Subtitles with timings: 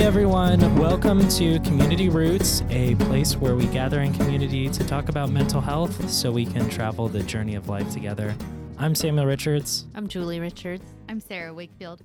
[0.00, 0.76] Hi, everyone.
[0.78, 5.60] Welcome to Community Roots, a place where we gather in community to talk about mental
[5.60, 8.34] health so we can travel the journey of life together.
[8.78, 10.82] I'm Samuel Richards, I'm Julie Richards.
[11.06, 12.00] I'm Sarah Wakefield.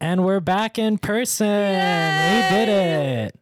[0.00, 1.48] and we're back in person.
[1.48, 3.40] We did it.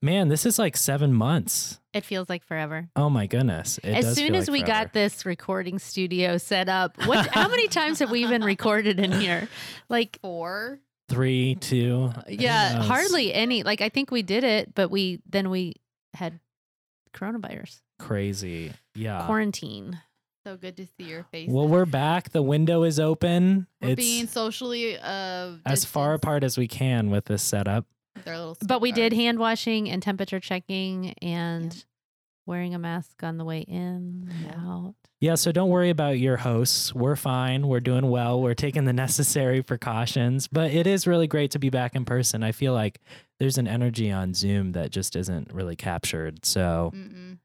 [0.00, 1.80] Man, this is like seven months.
[1.92, 2.88] It feels like forever.
[2.94, 3.78] Oh my goodness.
[3.78, 4.84] It as does soon feel as like we forever.
[4.84, 9.10] got this recording studio set up, what how many times have we even recorded in
[9.10, 9.48] here?
[9.88, 10.78] Like Four.
[11.08, 12.12] Three, two.
[12.28, 13.62] yeah, hardly any.
[13.62, 15.74] Like I think we did it, but we then we
[16.14, 16.38] had
[17.14, 17.80] coronavirus.
[17.98, 18.72] Crazy.
[18.94, 19.24] Yeah.
[19.26, 20.00] Quarantine.
[20.46, 21.50] So good to see your face.
[21.50, 22.30] Well, we're back.
[22.30, 23.66] The window is open.
[23.82, 27.84] We're it's being socially uh as far apart as we can with this setup.
[28.16, 31.84] with our little But we did hand washing and temperature checking and
[32.46, 34.54] wearing a mask on the way in and Yeah.
[34.56, 34.94] out.
[35.20, 36.94] Yeah, so don't worry about your hosts.
[36.94, 37.66] We're fine.
[37.66, 38.40] We're doing well.
[38.40, 42.44] We're taking the necessary precautions, but it is really great to be back in person.
[42.44, 43.00] I feel like
[43.40, 46.44] there's an energy on Zoom that just isn't really captured.
[46.46, 47.38] So, Mm-mm.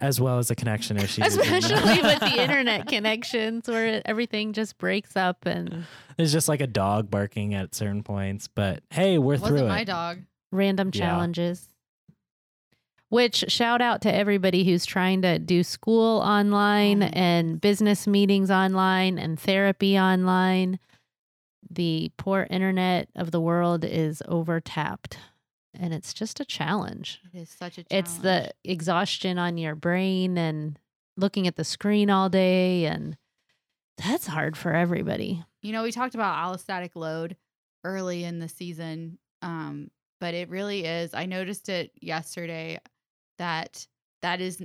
[0.00, 1.24] as well as the connection issues.
[1.36, 5.84] Especially with the internet connections where everything just breaks up and
[6.16, 9.68] There's just like a dog barking at certain points, but hey, we're It wasn't through
[9.68, 10.18] my dog.
[10.50, 11.00] random Yeah.
[11.00, 11.68] challenges.
[13.14, 19.20] Which shout out to everybody who's trying to do school online and business meetings online
[19.20, 20.80] and therapy online.
[21.70, 25.18] The poor internet of the world is overtapped
[25.78, 27.20] and it's just a challenge.
[27.32, 28.08] It is such a challenge.
[28.08, 30.76] It's the exhaustion on your brain and
[31.16, 33.16] looking at the screen all day and
[33.96, 35.44] that's hard for everybody.
[35.62, 37.36] You know, we talked about allostatic load
[37.84, 41.14] early in the season, um, but it really is.
[41.14, 42.80] I noticed it yesterday
[43.38, 43.86] that
[44.22, 44.62] that is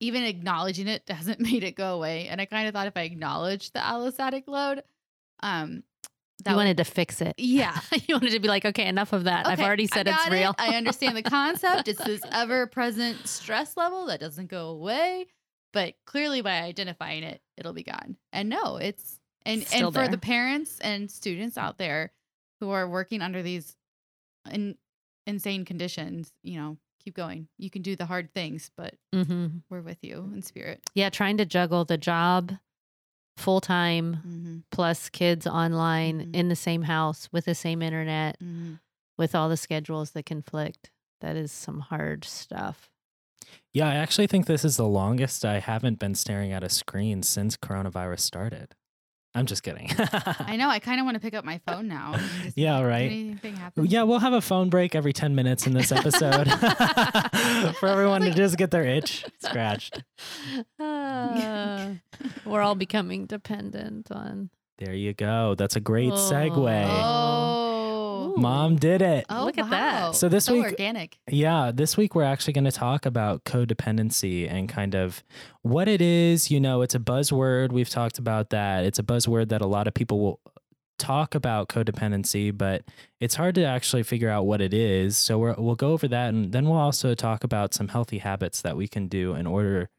[0.00, 2.28] even acknowledging it hasn't made it go away.
[2.28, 4.82] And I kind of thought if I acknowledged the allostatic load,
[5.40, 5.82] um,
[6.44, 7.34] that you wanted to fix it.
[7.38, 9.46] yeah, you wanted to be like, okay, enough of that.
[9.46, 10.32] I've already said it's it.
[10.32, 10.54] real.
[10.58, 11.88] I understand the concept.
[11.88, 15.26] It's this ever present stress level that doesn't go away.
[15.72, 18.16] But clearly, by identifying it, it'll be gone.
[18.32, 20.08] And no, it's and and for there.
[20.08, 22.12] the parents and students out there
[22.60, 23.76] who are working under these
[24.50, 24.76] in,
[25.26, 27.48] insane conditions, you know, keep going.
[27.58, 30.80] You can do the hard things, but hmm we're with you in spirit.
[30.94, 32.52] Yeah, trying to juggle the job
[33.36, 34.58] full time Mm-hmm.
[34.70, 36.36] plus kids online Mhm.
[36.36, 38.74] in the same house with the same internet Mm-hmm.
[39.18, 40.90] with all the schedules that conflict.
[41.20, 42.90] That is some hard stuff.
[43.72, 47.22] Yeah, I actually think this is the longest I haven't been staring at a screen
[47.22, 48.74] since coronavirus started.
[49.34, 49.90] I'm just kidding.
[49.98, 50.68] I know.
[50.68, 52.14] I kind of want to pick up my phone now.
[52.56, 53.10] Yeah, did right.
[53.10, 53.86] Anything happen?
[53.86, 56.48] Yeah, we'll have a phone break every 10 minutes in this episode
[57.80, 60.04] for everyone to just get their itch scratched.
[60.78, 61.94] Uh,
[62.44, 64.50] we're all becoming dependent on.
[64.78, 65.54] There you go.
[65.56, 66.86] That's a great segue.
[66.88, 67.73] Oh.
[68.36, 68.76] Mom oh.
[68.76, 69.26] did it.
[69.28, 70.14] Oh, Look at that.
[70.14, 71.18] So this so week- organic.
[71.28, 75.22] Yeah, this week we're actually going to talk about codependency and kind of
[75.62, 76.50] what it is.
[76.50, 77.72] You know, it's a buzzword.
[77.72, 78.84] We've talked about that.
[78.84, 80.40] It's a buzzword that a lot of people will
[80.98, 82.84] talk about codependency, but
[83.20, 85.16] it's hard to actually figure out what it is.
[85.18, 86.28] So we're, we'll go over that.
[86.28, 89.90] And then we'll also talk about some healthy habits that we can do in order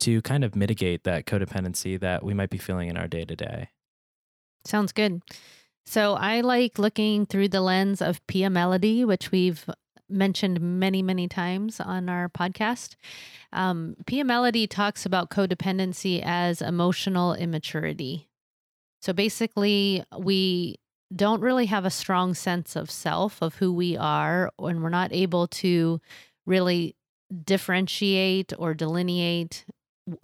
[0.00, 3.36] to kind of mitigate that codependency that we might be feeling in our day to
[3.36, 3.68] day.
[4.64, 5.22] Sounds good.
[5.86, 9.68] So I like looking through the lens of Pia Mellody, which we've
[10.08, 12.96] mentioned many, many times on our podcast.
[13.52, 18.28] Um, Pia Mellody talks about codependency as emotional immaturity.
[19.00, 20.76] So basically, we
[21.14, 25.12] don't really have a strong sense of self, of who we are, and we're not
[25.12, 26.00] able to
[26.46, 26.94] really
[27.44, 29.64] differentiate or delineate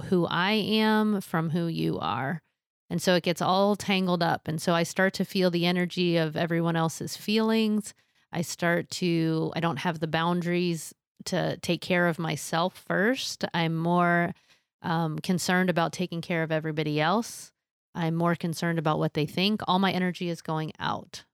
[0.04, 2.42] who I am from who you are.
[2.88, 4.46] And so it gets all tangled up.
[4.46, 7.94] And so I start to feel the energy of everyone else's feelings.
[8.32, 10.94] I start to, I don't have the boundaries
[11.26, 13.44] to take care of myself first.
[13.52, 14.34] I'm more
[14.82, 17.50] um, concerned about taking care of everybody else.
[17.94, 19.62] I'm more concerned about what they think.
[19.66, 21.24] All my energy is going out.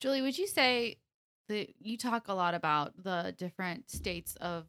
[0.00, 0.96] Julie, would you say
[1.48, 4.64] that you talk a lot about the different states of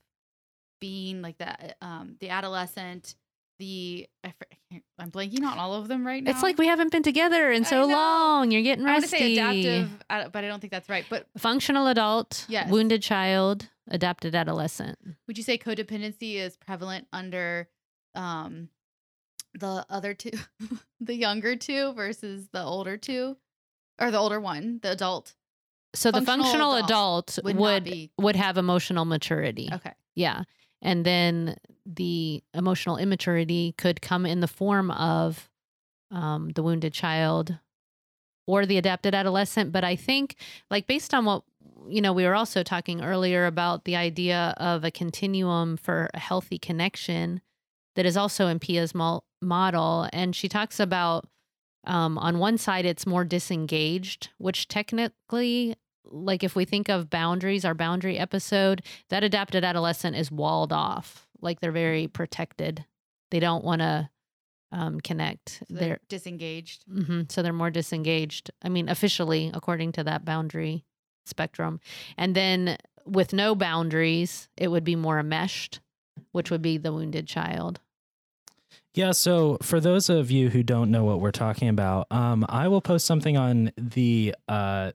[0.79, 3.15] being like the um the adolescent,
[3.63, 6.31] the I fr- I can't- I'm blanking on all of them right now.
[6.31, 8.51] It's like we haven't been together in so long.
[8.51, 9.15] You're getting rusty.
[9.15, 11.05] I say adaptive, but I don't think that's right.
[11.09, 12.69] But Functional adult, Yes.
[12.69, 14.97] wounded child, adapted adolescent.
[15.27, 17.69] would you say codependency is prevalent under
[18.15, 18.69] um
[19.53, 20.31] the other two,
[20.99, 23.37] the younger two versus the older two,
[23.99, 25.35] or the older one, the adult?
[25.95, 29.69] So the Functional functional adult adult would would would have emotional maturity.
[29.71, 29.93] Okay.
[30.15, 30.43] Yeah.
[30.83, 35.49] And then the emotional immaturity could come in the form of
[36.11, 37.57] um, the wounded child
[38.45, 39.71] or the adapted adolescent.
[39.71, 40.35] But I think,
[40.69, 41.43] like, based on what
[41.87, 46.19] you know, we were also talking earlier about the idea of a continuum for a
[46.19, 47.41] healthy connection
[47.95, 50.07] that is also in Pia's mo- model.
[50.13, 51.27] And she talks about
[51.85, 57.65] um, on one side, it's more disengaged, which technically, like if we think of boundaries,
[57.65, 61.27] our boundary episode, that adapted adolescent is walled off.
[61.41, 62.85] Like they're very protected.
[63.31, 64.09] They don't want to
[64.71, 65.63] um, connect.
[65.67, 66.85] So they're they're disengaged.
[66.91, 68.51] hmm So they're more disengaged.
[68.61, 70.85] I mean, officially, according to that boundary
[71.25, 71.79] spectrum.
[72.17, 75.79] And then with no boundaries, it would be more enmeshed,
[76.31, 77.79] which would be the wounded child.
[78.93, 82.67] Yeah, so for those of you who don't know what we're talking about, um, I
[82.67, 84.91] will post something on the uh,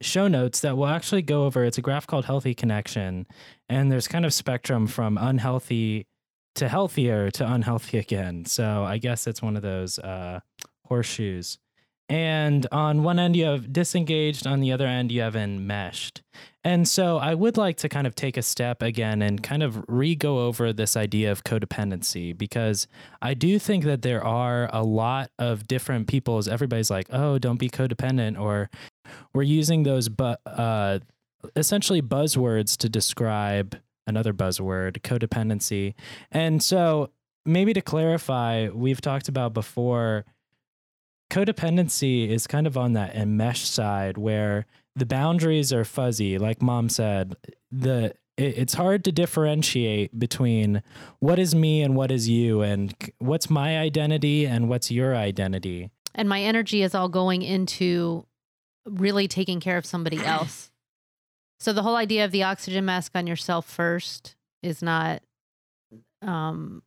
[0.00, 1.64] show notes that will actually go over.
[1.64, 3.26] It's a graph called Healthy Connection,
[3.68, 6.06] and there's kind of spectrum from unhealthy
[6.56, 8.44] to healthier to unhealthy again.
[8.44, 10.40] So I guess it's one of those uh,
[10.86, 11.58] horseshoes.
[12.08, 16.22] And on one end, you have disengaged, on the other end, you have enmeshed.
[16.62, 19.84] And so I would like to kind of take a step again and kind of
[19.88, 22.86] re go over this idea of codependency because
[23.20, 27.38] I do think that there are a lot of different people, as everybody's like, oh,
[27.38, 28.70] don't be codependent, or
[29.34, 31.00] we're using those bu- uh,
[31.56, 35.94] essentially buzzwords to describe another buzzword, codependency.
[36.30, 37.10] And so
[37.44, 40.24] maybe to clarify, we've talked about before
[41.34, 46.88] codependency is kind of on that enmeshed side where the boundaries are fuzzy like mom
[46.88, 47.34] said
[47.72, 50.82] the it, it's hard to differentiate between
[51.18, 55.90] what is me and what is you and what's my identity and what's your identity
[56.14, 58.24] And my energy is all going into
[58.86, 60.70] really taking care of somebody else.
[61.58, 65.22] So the whole idea of the oxygen mask on yourself first is not
[66.22, 66.82] um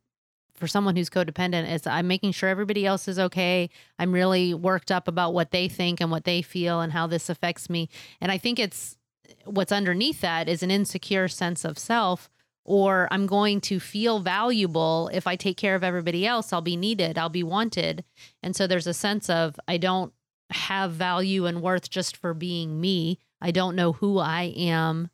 [0.58, 3.70] for someone who's codependent is I'm making sure everybody else is okay.
[3.98, 7.28] I'm really worked up about what they think and what they feel and how this
[7.28, 7.88] affects me.
[8.20, 8.96] And I think it's
[9.44, 12.30] what's underneath that is an insecure sense of self
[12.64, 16.52] or I'm going to feel valuable if I take care of everybody else.
[16.52, 18.04] I'll be needed, I'll be wanted.
[18.42, 20.12] And so there's a sense of I don't
[20.50, 23.18] have value and worth just for being me.
[23.40, 25.08] I don't know who I am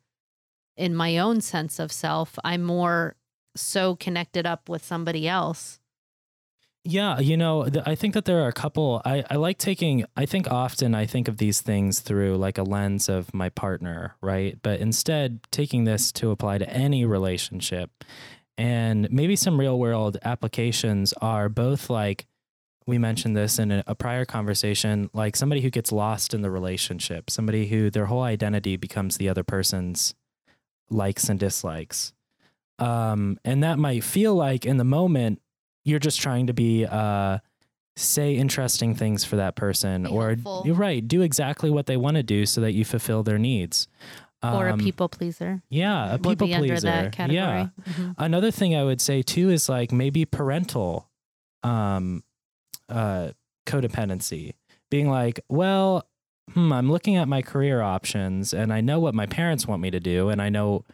[0.76, 2.38] in my own sense of self.
[2.42, 3.14] I'm more
[3.56, 5.80] so connected up with somebody else.
[6.86, 9.00] Yeah, you know, th- I think that there are a couple.
[9.06, 12.62] I, I like taking, I think often I think of these things through like a
[12.62, 14.58] lens of my partner, right?
[14.62, 18.04] But instead, taking this to apply to any relationship.
[18.58, 22.26] And maybe some real world applications are both like,
[22.86, 26.50] we mentioned this in a, a prior conversation, like somebody who gets lost in the
[26.50, 30.14] relationship, somebody who their whole identity becomes the other person's
[30.90, 32.12] likes and dislikes.
[32.78, 35.40] Um, and that might feel like in the moment,
[35.84, 37.38] you're just trying to be uh
[37.96, 40.62] say interesting things for that person Be or helpful.
[40.66, 43.86] you're right do exactly what they want to do so that you fulfill their needs
[44.42, 45.62] or a Um, people pleaser.
[45.70, 47.36] yeah a would people be under pleaser that category.
[47.36, 48.14] yeah Mhm.
[48.18, 51.08] another thing i would say too is like maybe parental
[51.62, 52.24] um
[52.88, 53.30] uh
[53.66, 54.54] codependency
[54.90, 56.04] being like well
[56.52, 59.90] hmm i'm looking at my career options and i know what my parents want me
[59.90, 60.84] to do and i know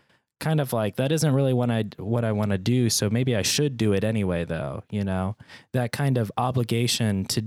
[0.41, 3.37] kind of like that isn't really what i what i want to do so maybe
[3.37, 5.37] i should do it anyway though you know
[5.73, 7.45] that kind of obligation to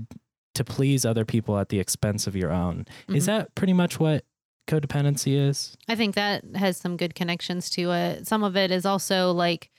[0.54, 3.26] to please other people at the expense of your own is Mhm.
[3.26, 4.24] that pretty much what
[4.68, 8.26] codependency is I think that has some good connections to it.
[8.26, 9.70] Some of it is also like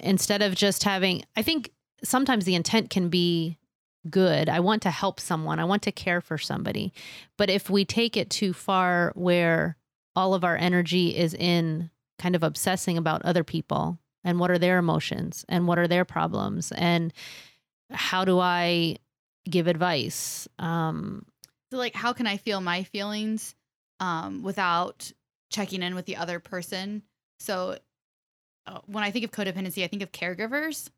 [0.00, 1.70] instead of just having, I think
[2.04, 3.56] sometimes the intent can be
[4.10, 4.48] good.
[4.50, 6.92] I want to help someone, I want to care for somebody.
[7.38, 9.76] But if we take it too far where
[10.14, 11.88] all of our energy is in
[12.18, 16.04] kind of obsessing about other people and what are their emotions and what are their
[16.04, 17.12] problems and
[17.90, 18.96] how do I
[19.48, 20.46] give advice?
[20.58, 21.24] Um,
[21.70, 23.54] So like how can I feel my feelings
[24.00, 25.10] um without
[25.50, 27.02] checking in with the other person?
[27.40, 27.78] So
[28.66, 30.90] uh, when I think of codependency, I think of caregivers.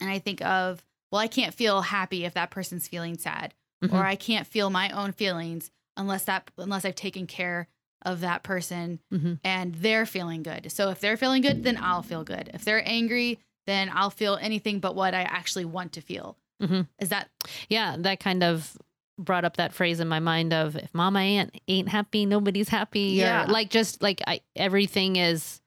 [0.00, 3.92] And I think of well, I can't feel happy if that person's feeling sad mhm.
[3.92, 7.66] or I can't feel my own feelings unless that unless I've taken care
[8.02, 9.40] of that person Mhm.
[9.44, 10.70] and they're feeling good.
[10.70, 12.50] So if they're feeling good, then I'll feel good.
[12.54, 16.36] If they're angry, then I'll feel anything but what I actually want to feel.
[16.62, 16.86] Mhm.
[16.98, 17.28] Is that
[17.68, 18.76] yeah, that kind of
[19.18, 23.00] brought up that phrase in my mind of if mama aunt ain't happy, nobody's happy.
[23.16, 23.44] Yeah.
[23.44, 25.60] Or like just like I, everything is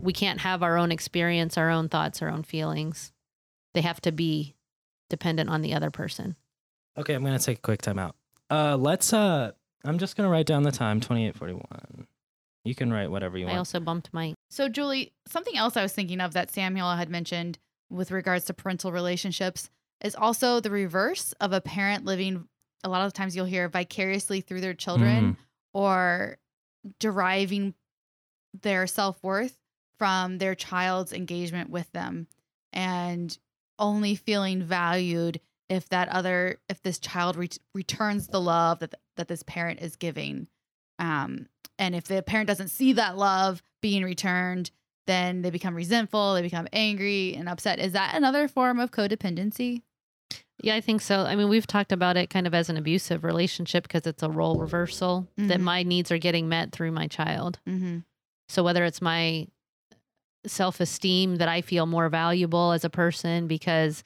[0.00, 3.12] we can't have our own experience, our own thoughts, our own feelings.
[3.74, 4.56] They have to be
[5.10, 6.34] dependent on the other person.
[6.96, 8.16] Okay, I'm gonna take a quick time out.
[8.50, 9.12] Uh, let's.
[9.12, 9.52] Uh,
[9.84, 12.06] I'm just gonna write down the time, 28:41.
[12.64, 13.56] You can write whatever you want.
[13.56, 17.08] I also bumped my So, Julie, something else I was thinking of that Samuel had
[17.08, 17.58] mentioned
[17.90, 19.70] with regards to parental relationships
[20.02, 22.46] is also the reverse of a parent living.
[22.84, 25.36] A lot of times you'll hear vicariously through their children mm.
[25.72, 26.38] or
[27.00, 27.74] deriving
[28.62, 29.58] their self-worth
[29.98, 32.28] from their child's engagement with them
[32.72, 33.36] and
[33.78, 39.28] only feeling valued if that other if this child re- returns the love that that
[39.28, 40.46] this parent is giving
[40.98, 41.46] um
[41.78, 44.70] and if the parent doesn't see that love being returned
[45.06, 49.82] then they become resentful they become angry and upset is that another form of codependency
[50.60, 51.20] Yeah, I think so.
[51.20, 54.28] I mean, we've talked about it kind of as an abusive relationship because it's a
[54.28, 55.62] role reversal that Mhm.
[55.62, 57.60] my needs are getting met through my child.
[57.64, 57.98] mm-hmm.
[58.48, 59.46] So whether it's my
[60.46, 64.02] self esteem that I feel more valuable as a person because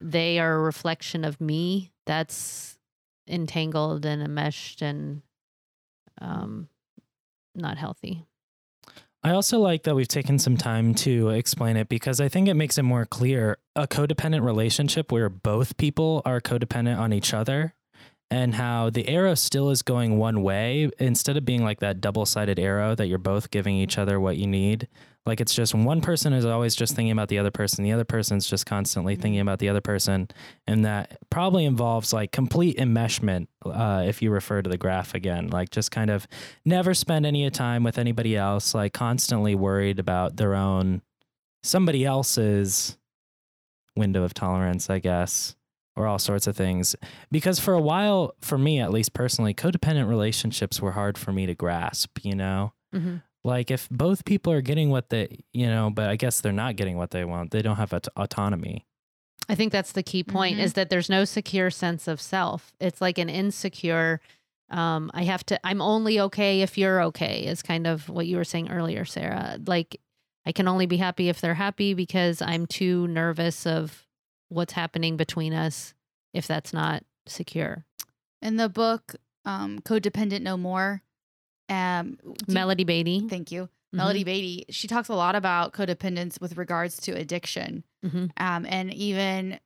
[0.00, 2.78] they are a reflection of me, that's
[3.26, 5.22] entangled and enmeshed and
[6.20, 6.68] um,
[7.54, 8.26] not healthy.
[9.22, 12.54] I also like that we've taken some time to explain it because I think it
[12.54, 17.74] makes it more clear a codependent relationship where both people are codependent on each other
[18.30, 22.26] and how the arrow still is going one way instead of being like that double
[22.26, 24.88] sided arrow that you're both giving each other what you need.
[25.26, 28.04] Like it's just one person is always just thinking about the other person, the other
[28.04, 30.28] person's just constantly thinking about the other person.
[30.66, 35.48] And that probably involves like complete enmeshment, uh, if you refer to the graph again,
[35.48, 36.26] like just kind of
[36.64, 41.00] never spend any time with anybody else, like constantly worried about their own,
[41.62, 42.98] somebody else's
[43.96, 45.56] window of tolerance, I guess,
[45.96, 46.94] or all sorts of things.
[47.30, 51.46] Because for a while, for me at least personally, codependent relationships were hard for me
[51.46, 52.74] to grasp, you know?
[52.92, 56.52] hmm Like if both people are getting what they, you know, but I guess they're
[56.52, 58.86] not getting what they want, they don't have aut- autonomy.
[59.48, 60.62] I think that's the key point Mhm.
[60.62, 62.72] is that there's no secure sense of self.
[62.80, 64.20] It's like an insecure.
[64.70, 65.60] Um, I have to.
[65.66, 67.44] I'm only okay if you're okay.
[67.44, 69.58] Is kind of what you were saying earlier, Sarah.
[69.66, 70.00] Like
[70.46, 74.06] I can only be happy if they're happy because I'm too nervous of
[74.48, 75.92] what's happening between us
[76.32, 77.84] if that's not secure.
[78.42, 79.14] in the book
[79.46, 81.02] um codependent no more
[81.68, 83.26] um do you- Melody Beattie.
[83.28, 83.68] thank you Mhm.
[83.98, 88.30] melody beattie she talks a lot about codependence with regards to addiction Mhm.
[88.36, 89.58] um and even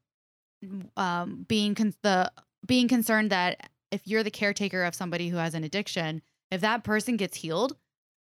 [0.97, 2.31] um being con- the
[2.67, 6.85] being concerned that if you're the caretaker of somebody who has an addiction if that
[6.85, 7.77] person gets healed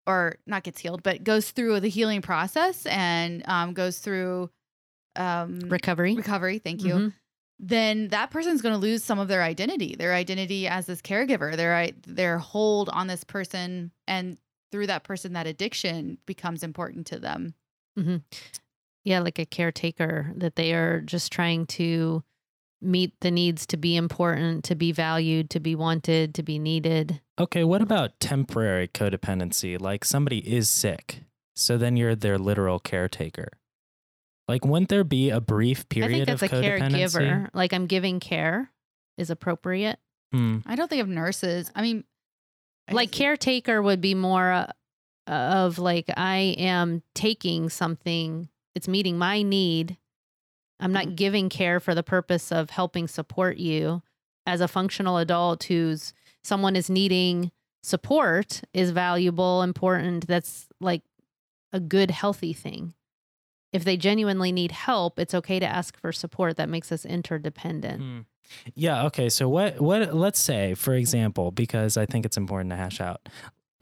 [0.07, 4.51] or not gets healed but goes through the healing process and um goes through
[5.17, 6.15] um recovery.
[6.17, 7.13] recovery thank you Mhm.
[7.67, 11.57] Then that person's going to lose some of their identity, their identity as this caregiver,
[11.57, 14.37] their their hold on this person, and
[14.71, 17.55] through that person, that addiction becomes important to them.
[17.99, 18.17] Mm-hmm.
[19.05, 22.23] Yeah, like a caretaker that they are just trying to
[22.83, 27.21] meet the needs to be important, to be valued, to be wanted, to be needed.
[27.39, 29.81] Okay, what about temporary codependency?
[29.81, 31.23] Like somebody is sick,
[31.55, 33.49] so then you're their literal caretaker.
[34.47, 36.91] Like, wouldn't there be a brief I think period that's of a codependency?
[36.91, 37.49] caregiver.
[37.55, 38.71] Like I'm giving care
[39.17, 39.99] is appropriate.
[40.33, 40.59] Hmm.
[40.67, 41.71] I don't think of nurses.
[41.75, 42.05] I mean,
[42.89, 44.67] I Like guess- caretaker would be more uh,
[45.31, 49.97] of like I am taking something, it's meeting my need.
[50.81, 51.17] I'm not Mhm.
[51.17, 54.03] giving care for the purpose of helping support you
[54.45, 57.51] as a functional adult who's someone is needing
[57.83, 60.27] support is valuable, important.
[60.27, 61.03] That's like
[61.73, 62.93] a good, healthy thing.
[63.75, 66.57] If they genuinely need help, it's okay to ask for support.
[66.57, 68.01] That makes us interdependent.
[68.01, 68.21] Hmm.
[68.75, 69.07] Yeah.
[69.07, 69.29] Okay.
[69.29, 69.81] So what?
[69.81, 70.15] What?
[70.15, 73.29] Let's say, for example, because I think it's important to hash out,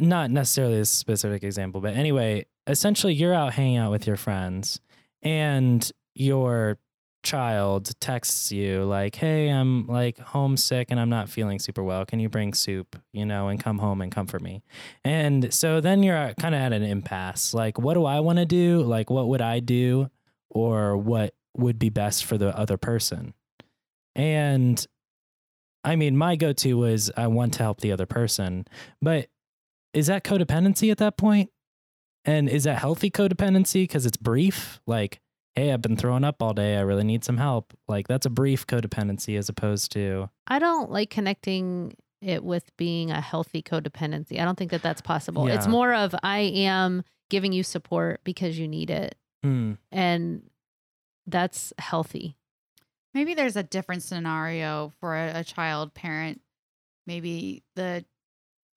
[0.00, 4.80] not necessarily a specific example, but anyway, essentially, you're out hanging out with your friends,
[5.20, 6.78] and your
[7.22, 12.04] child texts you like, "Hey, I'm like homesick and I'm not feeling super well.
[12.04, 12.96] Can you bring soup?
[13.12, 14.62] You know, and come home and comfort me."
[15.04, 17.54] And so then you're kind of at an impasse.
[17.54, 18.82] Like, what do I want to do?
[18.82, 20.10] Like, what would I do,
[20.50, 23.34] or what would be best for the other person?
[24.14, 24.84] And
[25.84, 28.66] I mean, my go to was I want to help the other person.
[29.00, 29.28] But
[29.92, 31.50] is that codependency at that point?
[32.24, 34.80] And is that healthy codependency because it's brief?
[34.86, 35.20] Like,
[35.56, 36.76] hey, I've been throwing up all day.
[36.76, 37.74] I really need some help.
[37.88, 43.10] Like, that's a brief codependency as opposed to, I don't like connecting it with being
[43.10, 44.40] a healthy codependency.
[44.40, 45.48] I don't think that that's possible.
[45.48, 49.16] It's more of I am giving you support because you need it.
[49.42, 50.42] hmm, And
[51.26, 52.36] that's healthy.
[53.14, 56.40] maybe there's a different scenario for a, a child parent.
[57.06, 58.04] Maybe the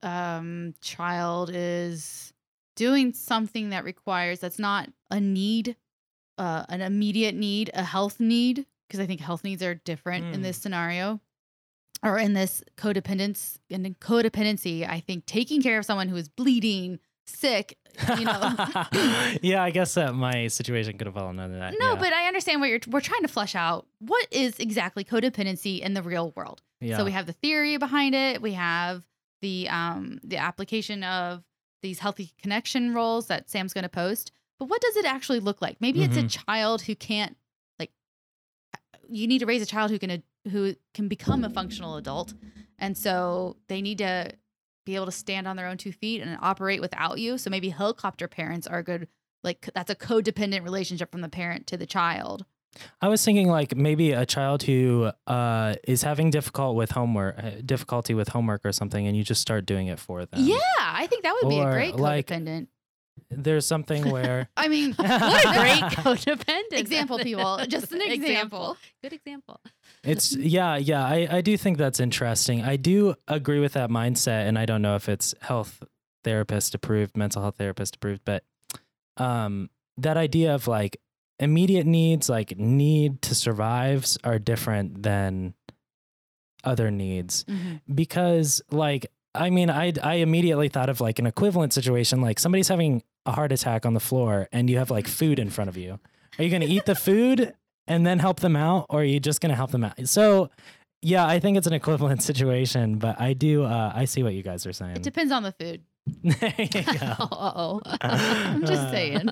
[0.04, 2.34] um, child is
[2.76, 5.76] doing something that requires that's not a need,
[6.38, 10.42] uh, an immediate need, a health need, because I think health needs are different in
[10.42, 10.44] Mm.
[10.44, 11.20] this scenario.
[12.04, 16.28] Or in this codependence and in codependency, I think taking care of someone who is
[16.30, 17.78] bleeding, sick,
[18.20, 18.54] you know.
[19.42, 21.74] yeah, I guess that my situation could have fallen under that.
[21.80, 22.00] No, yeah.
[22.00, 22.80] but I understand what you're.
[22.88, 26.62] We're trying to flesh out what is exactly codependency in the real world.
[26.80, 26.98] yeah.
[26.98, 28.42] So we have the theory behind it.
[28.42, 29.04] We have
[29.42, 31.44] the um the application of
[31.82, 34.32] these healthy connection roles that Sam's going to post.
[34.60, 35.82] But what does it actually look like?
[35.82, 36.46] Maybe it's a Mhm.
[36.46, 37.36] child who can't
[37.80, 37.92] like
[39.10, 42.34] you need to raise a child who can who can become a functional adult.
[42.78, 44.32] And so they need to
[44.86, 47.38] be able to stand on their own two feet and operate without you.
[47.38, 49.08] So maybe helicopter parents are good
[49.44, 52.46] like that's a codependent relationship from the parent to the child.
[53.02, 57.52] I was thinking like maybe a child who uh, is having difficult with homework, uh,
[57.66, 60.42] difficulty with homework or something, and you just start doing it for them.
[60.42, 62.68] yeah, I think that would be a Or, great like, codependent.
[63.30, 67.60] There's something where I mean, What a great codependent example, people.
[67.68, 68.78] Just an example.
[69.04, 69.60] Good example.
[70.04, 71.06] it's yeah, yeah.
[71.06, 72.62] I I do think that's interesting.
[72.64, 75.84] I do agree with that mindset, and I don't know if it's health
[76.24, 78.44] therapist approved, mental health therapist approved, but
[79.18, 80.98] um, that idea of like
[81.40, 85.54] immediate needs, like need to survive, are different than
[86.64, 87.46] other needs.
[87.94, 92.68] because like I mean I I immediately thought of like an equivalent situation like somebody's
[92.68, 95.78] having a heart attack on the floor and you have like food in front of
[95.78, 96.00] you.
[96.38, 97.54] Are you going to eat the food
[97.88, 100.08] and then help them out or are you just going to help them out?
[100.08, 100.50] So
[101.02, 104.44] yeah, I think it's an equivalent situation, but I do uh I see what you
[104.44, 104.98] guys are saying.
[104.98, 105.82] It depends on the food.
[106.24, 107.16] there you go.
[107.20, 107.82] Uh-oh.
[108.02, 109.30] I'm just saying.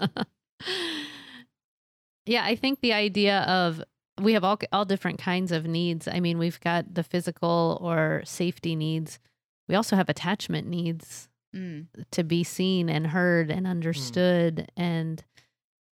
[2.25, 3.83] yeah, I think the idea of
[4.21, 6.07] we have all all different kinds of needs.
[6.07, 9.19] I mean, we've got the physical or safety needs.
[9.73, 11.87] We also have attachment needs Mm.
[12.11, 15.23] to be seen and heard and understood and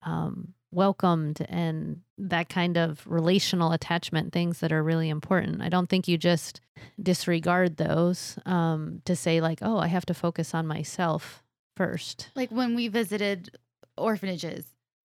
[0.03, 5.63] um, welcomed and that kind of relational attachment things that are really important.
[5.63, 6.61] I don't think you just
[7.03, 11.43] disregard those um, to say like, oh, I have to focus on myself
[11.77, 12.29] first.
[12.35, 13.57] Like when we visited
[13.97, 14.67] orphanages,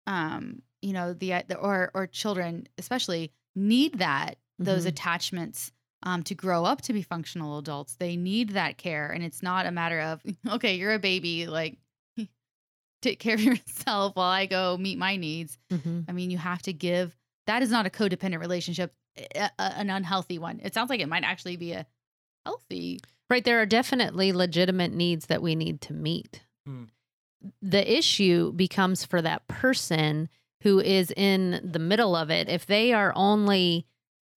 [0.07, 4.89] um, you know, the, the or or children especially need that those Mhm.
[4.89, 5.71] attachments
[6.05, 7.95] um, to grow up to be functional adults.
[7.95, 10.21] They need that care, and it's not a matter of
[10.53, 11.77] okay, you're a baby, like
[13.01, 15.57] take care of yourself while I go meet my needs.
[15.71, 16.05] Mhm.
[16.07, 17.15] I mean, you have to give.
[17.47, 18.93] That is not a codependent relationship,
[19.35, 20.59] a, a- an unhealthy one.
[20.63, 21.85] It sounds like it might actually be a
[22.45, 22.99] healthy.
[23.29, 23.43] Right.
[23.43, 26.41] There are definitely legitimate needs that we need to meet.
[26.65, 26.83] Hmm.
[27.61, 30.29] The issue becomes for that person
[30.63, 32.49] who is in the middle of it.
[32.49, 33.85] If they are only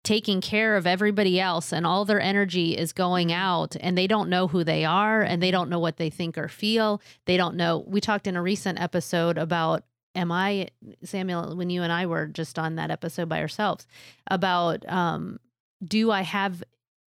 [0.08, 4.30] taking care of everybody else and all their energy is going out and they don't
[4.30, 7.56] know who they are and they don't know what they think or feel, they don't
[7.56, 7.84] know.
[7.86, 9.84] We talked in a recent episode about.
[10.14, 10.68] Am I
[11.04, 11.54] Samuel?
[11.54, 13.86] When you and I were just on that episode by ourselves,
[14.28, 15.38] about um,
[15.84, 16.64] do I have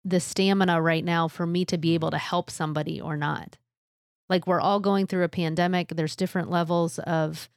[0.06, 3.58] the stamina right now for me to be able to help somebody or not.
[4.28, 5.88] Like we're all going through a pandemic.
[5.88, 7.50] There's different levels of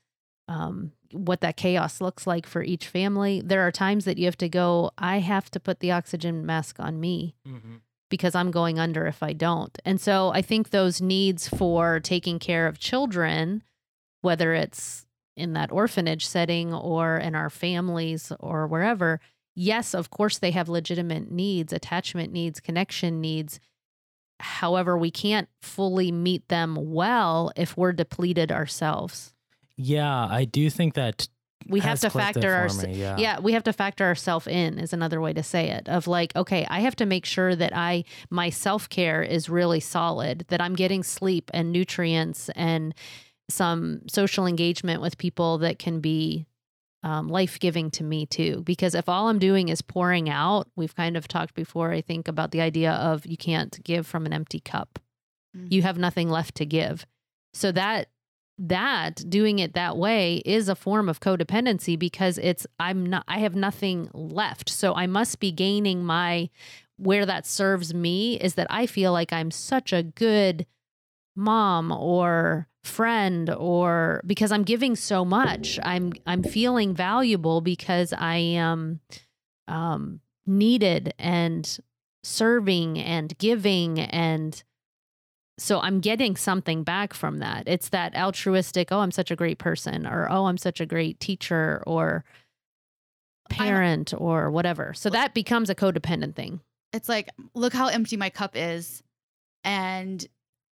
[0.47, 3.41] um, what that chaos looks like for each family.
[3.43, 6.80] There are times that you have to go, I have to put the oxygen mask
[6.80, 7.82] on me Mhm.
[8.10, 9.78] because I'm going under if I don't.
[9.86, 13.63] And so I think those needs for taking care of children,
[14.22, 19.19] whether it's in that orphanage setting or in our families or wherever,
[19.56, 23.60] yes, of course, they have legitimate needs, attachment needs, connection needs.
[24.41, 29.34] However, we can't fully meet them well if we're depleted ourselves.
[29.82, 31.28] Yeah, I do think that
[31.68, 33.18] We have to factor our me, yeah.
[33.18, 35.88] yeah, we have to factor ourselves in is another way to say it.
[35.88, 40.46] Of like, okay, I have to make sure that I my self-care is really solid,
[40.50, 42.94] that I'm getting sleep and nutrients and
[43.50, 46.46] some social engagement with people that can be
[47.02, 48.62] um, life-giving to me too.
[48.65, 52.28] Because if all I'm doing is pouring out, we've kind of talked before, I think,
[52.28, 55.00] about the idea of you can't give from an empty cup.
[55.56, 55.72] Mhm.
[55.72, 57.06] You have nothing left to give.
[57.54, 58.10] So that
[58.60, 63.39] that doing it that way is a form of codependency because it's I'm not I
[63.39, 64.69] have nothing left.
[64.69, 66.50] So I must be gaining my
[66.98, 70.65] where that serves me is that I feel like I'm such a good
[71.36, 75.80] mom or friend or because I'm giving so much.
[75.84, 79.00] I'm I'm feeling valuable because I am
[79.69, 81.80] um needed and
[82.24, 84.62] serving and giving and
[85.60, 87.63] so I'm getting something back from that.
[87.67, 91.19] It's that altruistic, oh, I'm such a great person, or oh, I'm such a great
[91.19, 92.24] teacher or
[93.50, 94.93] parent or whatever.
[94.93, 96.62] So that becomes a codependent thing.
[96.93, 99.04] It's like, look how empty my cup is,
[99.63, 100.26] and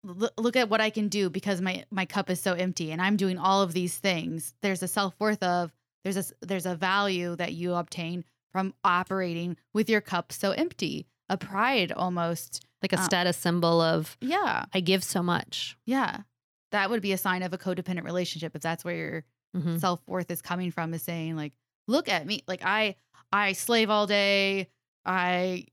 [0.08, 3.02] l- look at what I can do because my my cup is so empty, and
[3.02, 4.54] I'm doing all of these things.
[4.62, 5.72] There's a self worth of
[6.04, 11.08] there's a there's a value that you obtain from operating with your cup so empty,
[11.30, 12.65] a pride almost.
[12.84, 15.78] Like a Uh, status symbol of Yeah, I give so much.
[15.86, 16.24] yeah,
[16.72, 19.80] that would be a sign of a codependent relationship if that's where your Mhm.
[19.80, 20.93] self worth is coming from.
[20.93, 21.54] Is saying like,
[21.88, 22.98] look at me, like I
[23.32, 24.69] I slave all day,
[25.06, 25.65] I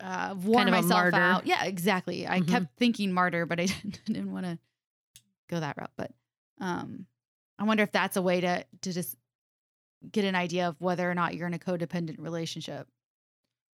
[0.00, 1.46] uh, worn Kind of myself out.
[1.46, 2.26] Yeah, exactly.
[2.26, 2.48] I Mhm.
[2.48, 3.66] kept thinking martyr, but I
[4.06, 4.58] didn't, want to
[5.48, 5.92] go that route.
[5.96, 6.12] But
[6.60, 7.06] um,
[7.58, 9.16] I wonder if that's a way to to just
[10.10, 12.88] get an idea of whether or not you're in a codependent relationship.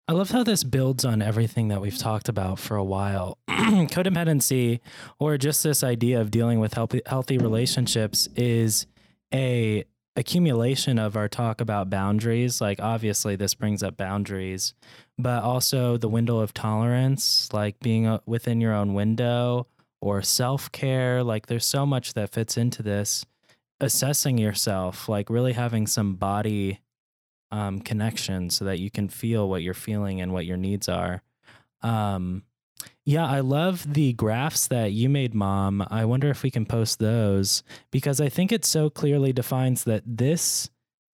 [0.10, 3.38] I love how this builds on everything that we've talked about for a while.
[3.50, 4.80] Codependency,
[5.20, 8.88] or just this idea of dealing with healthy, healthy relationships, is
[9.34, 9.84] a
[10.16, 12.62] accumulation of our talk about boundaries.
[12.62, 14.74] Like, obviously, this brings up boundaries,
[15.20, 19.68] but also the window of tolerance, like being uh, within your own window,
[20.00, 21.22] or self care.
[21.22, 23.26] Like, there's so much that fits into this.
[23.82, 26.80] Assessing yourself, like really having some body
[27.52, 31.22] um, connection so that you can feel what you're feeling and what your needs are.
[31.82, 32.44] Um,
[33.06, 35.86] yeah, I love the graphs that you made, Mom.
[35.90, 40.04] I wonder if we can post those because I think it so clearly defines that
[40.06, 40.70] this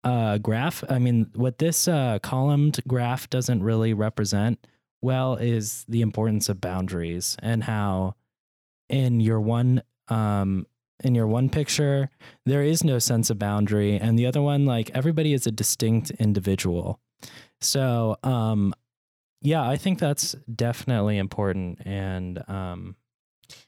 [0.04, 4.64] uh, graph, I mean, what this uh, columned graph doesn't really represent
[5.00, 8.14] well is the importance of boundaries and how
[8.88, 10.66] in your one um,
[11.04, 12.10] in your one picture,
[12.44, 13.96] there is no sense of boundary.
[13.96, 17.00] And the other one, like everybody is a distinct individual.
[17.60, 18.74] So, um,
[19.40, 21.80] yeah, I think that's definitely important.
[21.84, 22.96] And, um,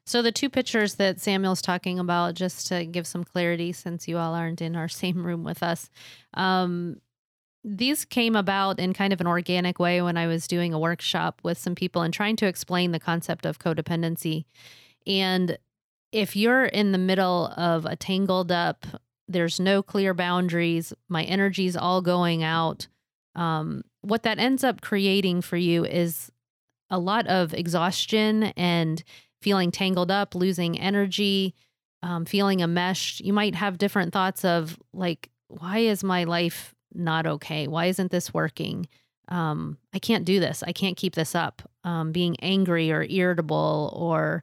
[0.05, 4.19] so the two pictures that Samuel's talking about, just to give some clarity, since you
[4.19, 5.89] all aren't in our same room with us,
[6.35, 7.01] um,
[7.63, 11.41] these came about in kind of an organic way when I was doing a workshop
[11.43, 14.47] with some people and trying to explain the concept of codependency.
[15.07, 15.59] And
[16.13, 18.87] if you're in the middle of a tangled up,
[19.29, 22.89] there's no clear boundaries, my energy's all going out,
[23.35, 26.33] um, what that ends up creating for you is
[26.91, 29.03] a lot of exhaustion and
[29.41, 31.55] feeling tangled up, losing energy,
[32.03, 33.21] um, feeling enmeshed.
[33.21, 37.69] You might have different thoughts of, like, why is my life not okay?
[37.69, 38.89] Why isn't this working?
[39.29, 40.65] Um, I can't do this.
[40.67, 41.63] I can't keep this up.
[41.85, 44.43] Um, being angry or irritable or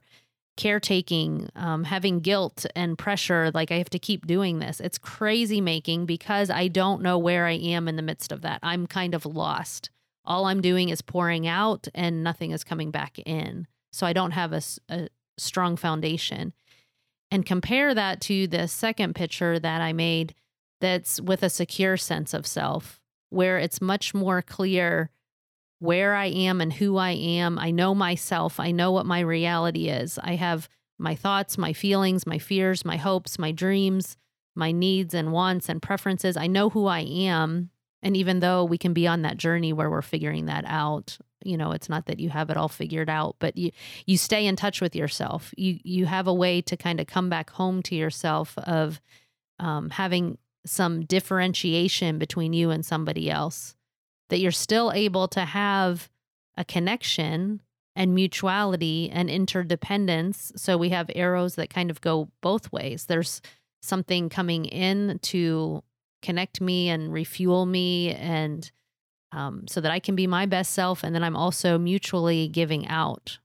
[0.58, 4.80] caretaking, um, having guilt and pressure, like I have to keep doing this.
[4.80, 8.58] It's crazy making because I don't know where I am in the midst of that.
[8.62, 9.88] I'm kind of lost.
[10.24, 13.68] All I'm doing is pouring out and nothing is coming back in.
[13.92, 16.52] So I don't have a, a strong foundation.
[17.30, 20.34] And compare that to the second picture that I made
[20.80, 25.10] that's with a secure sense of self, where it's much more clear
[25.78, 27.58] where I am and who I am.
[27.58, 28.58] I know myself.
[28.58, 30.18] I know what my reality is.
[30.22, 34.16] I have my thoughts, my feelings, my fears, my hopes, my dreams,
[34.56, 36.36] my needs and wants and preferences.
[36.36, 37.70] I know who I am.
[38.02, 41.56] And even though we can be on that journey where we're figuring that out, you
[41.56, 43.70] know, it's not that you have it all figured out, but you
[44.06, 45.54] you stay in touch with yourself.
[45.56, 49.00] You you have a way to kind of come back home to yourself of
[49.60, 53.74] um, having some differentiation between you and somebody else
[54.28, 56.08] that you're still able to have
[56.56, 57.60] a connection
[57.96, 60.52] and mutuality and interdependence.
[60.56, 63.06] So we have arrows that kind of go both ways.
[63.06, 63.40] There's
[63.82, 65.82] something coming in to
[66.22, 68.70] connect me and refuel me and
[69.32, 71.02] um, so that I can be my best self.
[71.02, 73.38] And then I'm also mutually giving out.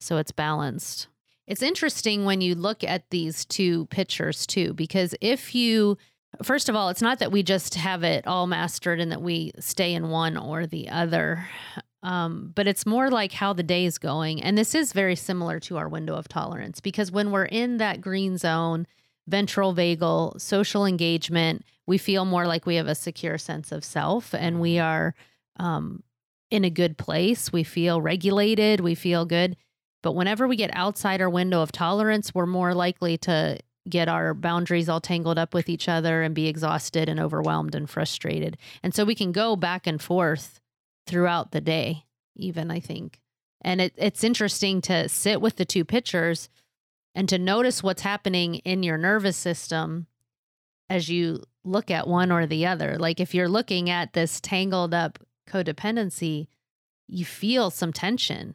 [0.00, 1.08] So it's balanced.
[1.46, 5.98] It's interesting when you look at these two pictures too, because if you
[6.42, 9.52] First of all, it's not that we just have it all mastered and that we
[9.58, 11.48] stay in one or the other,
[12.02, 14.42] um, but it's more like how the day is going.
[14.42, 18.00] And this is very similar to our window of tolerance because when we're in that
[18.00, 18.86] green zone,
[19.26, 24.32] ventral vagal, social engagement, we feel more like we have a secure sense of self
[24.32, 25.14] and we are
[25.58, 26.02] um,
[26.50, 27.52] in a good place.
[27.52, 29.56] We feel regulated, we feel good.
[30.02, 34.34] But whenever we get outside our window of tolerance, we're more likely to get our
[34.34, 38.56] boundaries all tangled up with each other and be exhausted and overwhelmed and frustrated.
[38.82, 40.60] And so we can go back and forth
[41.06, 42.04] throughout the day,
[42.36, 43.20] even I think.
[43.62, 46.48] And it, it's interesting to sit with the two pictures
[47.14, 50.06] and to notice what's happening in your nervous system
[50.88, 52.96] as you look at one or the other.
[52.98, 56.46] Like if you're looking at this tangled up codependency,
[57.08, 58.54] you feel some tension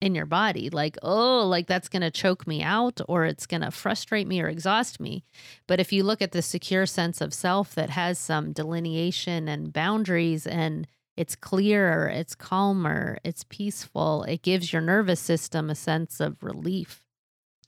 [0.00, 3.60] in your body like oh like that's going to choke me out or it's going
[3.60, 5.24] to frustrate me or exhaust me.
[5.66, 9.72] But if you look at the secure sense of self that has some delineation and
[9.72, 10.86] boundaries and
[11.16, 17.04] it's clearer it's calmer it's peaceful it gives your nervous system a sense of relief.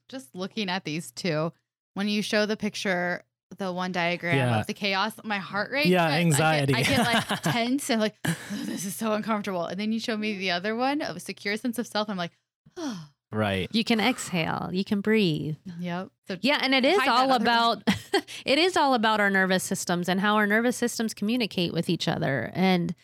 [0.09, 1.53] Just looking at these two
[1.95, 3.25] when you show the picture
[3.59, 4.61] the one diagram Yeah.
[4.61, 5.87] of the chaos, my heart rate.
[5.87, 6.75] Yeah, I get- anxiety.
[6.75, 9.65] I get, like tense and like, "Oh, this is so uncomfortable.
[9.67, 12.09] And then you show me the other one of a secure sense of self.
[12.11, 12.33] I'm like,
[12.77, 13.69] oh, right.
[13.73, 16.09] you can exhale you can breathe yep.
[16.29, 17.83] So Yeah, and it is all about
[18.45, 22.09] it is all about our nervous systems and how our nervous systems communicate with each
[22.09, 22.51] other.
[22.55, 22.95] And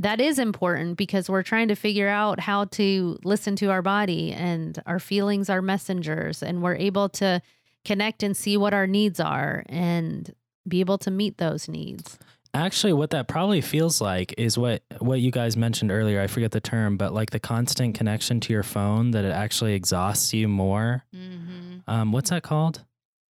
[0.00, 4.32] that is important because we're trying to figure out how to listen to our body
[4.32, 7.40] and our feelings are messengers and we're able to
[7.84, 10.34] connect and see what our needs are and
[10.66, 12.18] be able to meet those needs.
[12.54, 16.20] Actually, what that probably feels like is what what you guys mentioned earlier.
[16.20, 19.74] I forget the term, but like the constant connection to your phone that it actually
[19.74, 21.04] exhausts you more.
[21.14, 21.78] Mm-hmm.
[21.88, 22.84] Um, what's that called?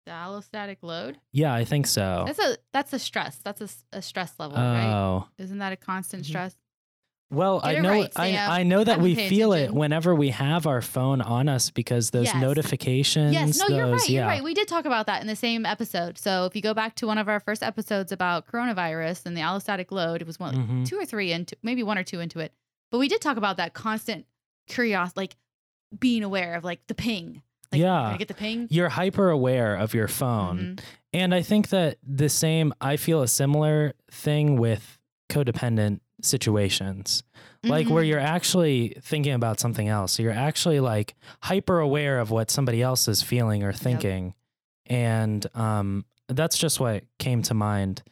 [0.06, 1.18] The allostatic load.
[1.34, 2.24] Yeah, I think so.
[2.28, 3.40] That's a that's a stress.
[3.44, 4.94] That's a stress level, right?
[4.94, 6.28] Oh, Isn't that a constant Mhm.
[6.28, 6.56] stress?
[7.30, 7.90] Well, Get I know.
[7.90, 11.70] right, I I know that we feel it whenever we have our phone on us
[11.72, 12.36] because those Yes.
[12.42, 13.34] notifications.
[13.34, 14.10] Yes, no, you're right.
[14.10, 14.20] yeah.
[14.22, 14.44] You're right.
[14.44, 16.18] We did talk about that in the same episode.
[16.18, 19.42] So if you go back to one of our first episodes about coronavirus and the
[19.42, 20.88] allostatic load, it was one, Mhm.
[20.88, 22.54] two or three into, maybe one or two into it.
[22.92, 24.26] But we did talk about that constant
[24.68, 25.36] curiosity, like
[25.98, 27.42] being aware of like the ping.
[27.72, 28.02] Like, Yeah.
[28.02, 28.68] I get the ping?
[28.70, 30.58] You're hyper aware of your phone.
[30.78, 30.80] Mhm.
[31.14, 34.98] And I think that the same, I feel a similar thing with
[35.30, 37.24] codependent situations,
[37.64, 38.08] like where Mhm.
[38.08, 40.14] you're actually thinking about something else.
[40.14, 44.34] so You're actually like hyper aware of what somebody else is feeling or thinking.
[44.86, 48.04] And um, that's just what came to mind.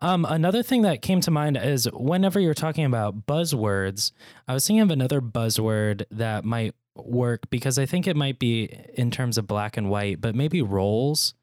[0.00, 4.12] Um, another thing that came to mind is whenever you're talking about buzzwords,
[4.48, 8.64] I was thinking of another buzzword that might work because I think it might be
[8.94, 11.34] in terms of black and white, but maybe roles.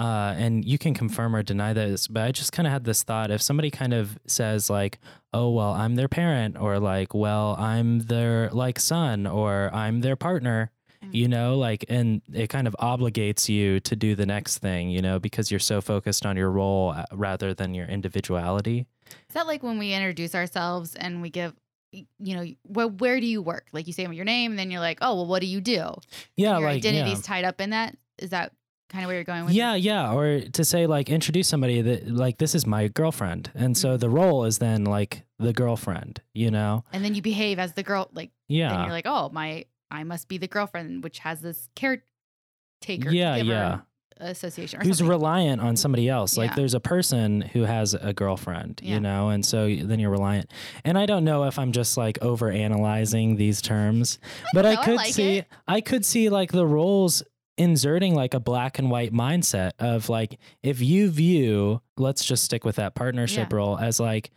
[0.00, 3.02] Uh, and you can confirm or deny this, but I just kind of had this
[3.02, 4.98] thought if somebody kind of says, like,
[5.34, 10.16] oh, well, I'm their parent, or like, well, I'm their like son, or I'm their
[10.16, 10.70] partner,
[11.04, 11.14] Mm.
[11.14, 15.00] you know, like, and it kind of obligates you to do the next thing, you
[15.00, 18.86] know, because you're so focused on your role uh, rather than your individuality.
[19.06, 21.54] Is that like when we introduce ourselves and we give,
[21.92, 23.68] you know, where, where do you work?
[23.72, 25.94] Like you say your name and then you're like, oh, well, what do you do?
[26.36, 27.22] Yeah, your like, identity's yeah.
[27.22, 27.96] tied up in that.
[28.18, 28.52] Is that
[28.90, 30.12] kind of where you're going with Yeah, yeah.
[30.12, 33.50] Or to say like introduce somebody that like this is my girlfriend.
[33.54, 34.00] And so Mhm.
[34.00, 36.84] the role is then like the girlfriend, you know?
[36.92, 38.82] And then you behave as the girl, like, Yeah.
[38.82, 43.80] you're like, oh, my, I must be the girlfriend, which has this caretaker Yeah, yeah.
[44.18, 45.08] association Who's something.
[45.08, 46.36] reliant on somebody else.
[46.36, 46.56] Like Yeah.
[46.56, 48.94] there's a person who has a girlfriend, Yeah.
[48.94, 49.30] you know?
[49.30, 50.50] And so then you're reliant.
[50.84, 54.18] And I don't know if I'm just like over analyzing these terms,
[54.52, 55.46] but I I could like see it.
[55.66, 57.22] I could see like the roles
[57.60, 62.64] inserting like a black and white mindset of like if you view let's just stick
[62.64, 63.56] with that partnership Yeah.
[63.56, 64.30] role as like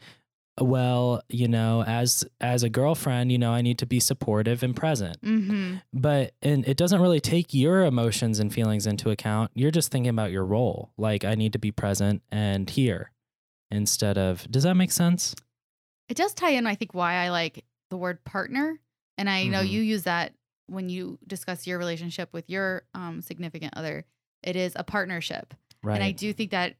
[0.59, 4.75] well you know as as a girlfriend you know i need to be supportive and
[4.75, 5.77] present Mm-hmm.
[5.93, 10.09] but and it doesn't really take your emotions and feelings into account you're just thinking
[10.09, 13.11] about your role like i need to be present and here
[13.71, 15.33] instead of does that make sense
[16.09, 18.77] It does tie in, I think, why I like the word partner.
[19.17, 19.69] And I know Mhm.
[19.69, 20.33] you use that
[20.67, 24.05] when you discuss your relationship with your um, significant other.
[24.41, 25.53] It is a partnership.
[25.81, 26.75] right And I do think that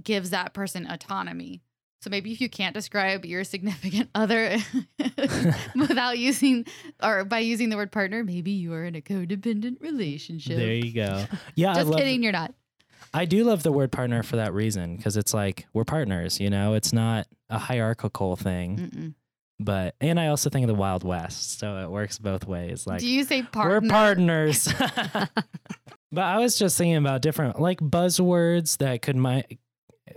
[0.00, 1.62] gives that person autonomy.
[2.00, 4.56] So maybe if you can't describe your significant other
[5.74, 6.64] without using
[7.02, 10.56] or by using the word partner, maybe you are in a codependent relationship.
[10.56, 11.24] there you go
[11.56, 12.54] yeah Just love, kidding, you're not.
[13.12, 16.50] I do love the word partner for that reason because it's like we're partners, you
[16.50, 18.76] know, it's not a hierarchical thing.
[18.76, 19.14] Mm-mm.
[19.60, 22.86] But and I also think of the Wild West, so it works both ways.
[22.86, 23.80] Like Do you say partner?
[23.80, 24.68] we're partners.
[26.12, 29.44] but I was just thinking about different like buzzwords that could my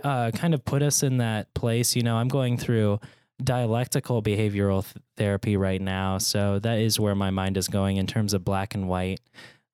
[0.04, 1.96] uh, kind of put us in that place.
[1.96, 3.00] You know, I'm going through
[3.42, 8.06] dialectical behavioral th- therapy right now, so that is where my mind is going in
[8.06, 9.20] terms of black and white.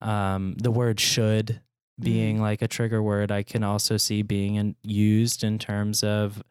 [0.00, 1.61] Um, the word should
[2.00, 6.42] being like a trigger word, I can also see being in, used in terms of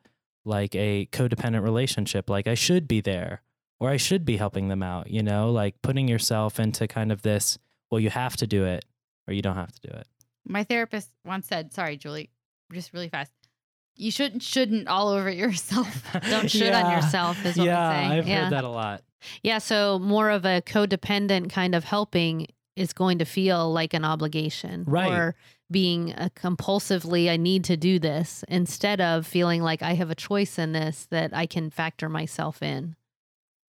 [0.47, 2.29] like a codependent relationship.
[2.29, 3.41] Like I should be there
[3.79, 7.21] or I should be helping them out, you know, like putting yourself into kind of
[7.21, 7.57] this,
[7.91, 8.85] well, you have to do it
[9.27, 10.07] or you don't have to do it.
[10.45, 12.29] My therapist once said, sorry, Julie,
[12.73, 13.31] just really fast.
[13.95, 16.03] You shouldn't shouldn't all over yourself.
[16.29, 18.11] Don't shit on yourself is what yeah, I'm saying.
[18.19, 18.43] I've yeah.
[18.43, 19.03] heard that a lot.
[19.41, 24.05] Yeah, so more of a codependent kind of helping is going to feel like an
[24.05, 25.11] obligation Right.
[25.11, 25.35] or
[25.69, 30.15] being a compulsively I need to do this instead of feeling like I have a
[30.15, 32.95] choice in this that I can factor myself in,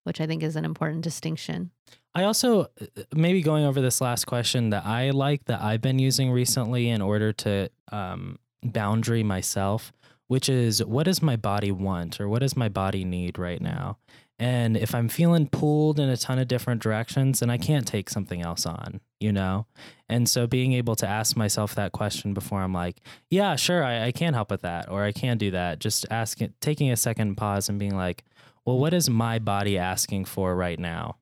[0.05, 1.71] which I think is an important distinction.
[2.15, 2.67] I also uh,
[3.15, 7.01] maybe going over this last question that I like that I've been using recently in
[7.03, 9.93] order to um, boundary myself,
[10.27, 13.99] which is what does my body want or what does my body need right now?
[14.39, 18.11] And if I'm feeling pulled in a ton of different directions, then I can't take
[18.11, 19.67] something else on, you know?
[20.11, 24.07] And so being able to ask myself that question before I'm like, yeah, sure, I,
[24.07, 25.79] I can help with that or I can do that.
[25.79, 28.25] Just asking, taking a second pause and being like,
[28.67, 31.17] well, what is my body asking for right now?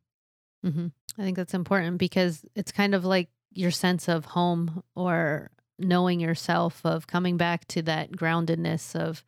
[0.67, 0.89] Mm-hmm.
[1.19, 6.21] I think that's important because it's kind of like your sense of home or knowing
[6.21, 9.25] yourself, of coming back to that groundedness of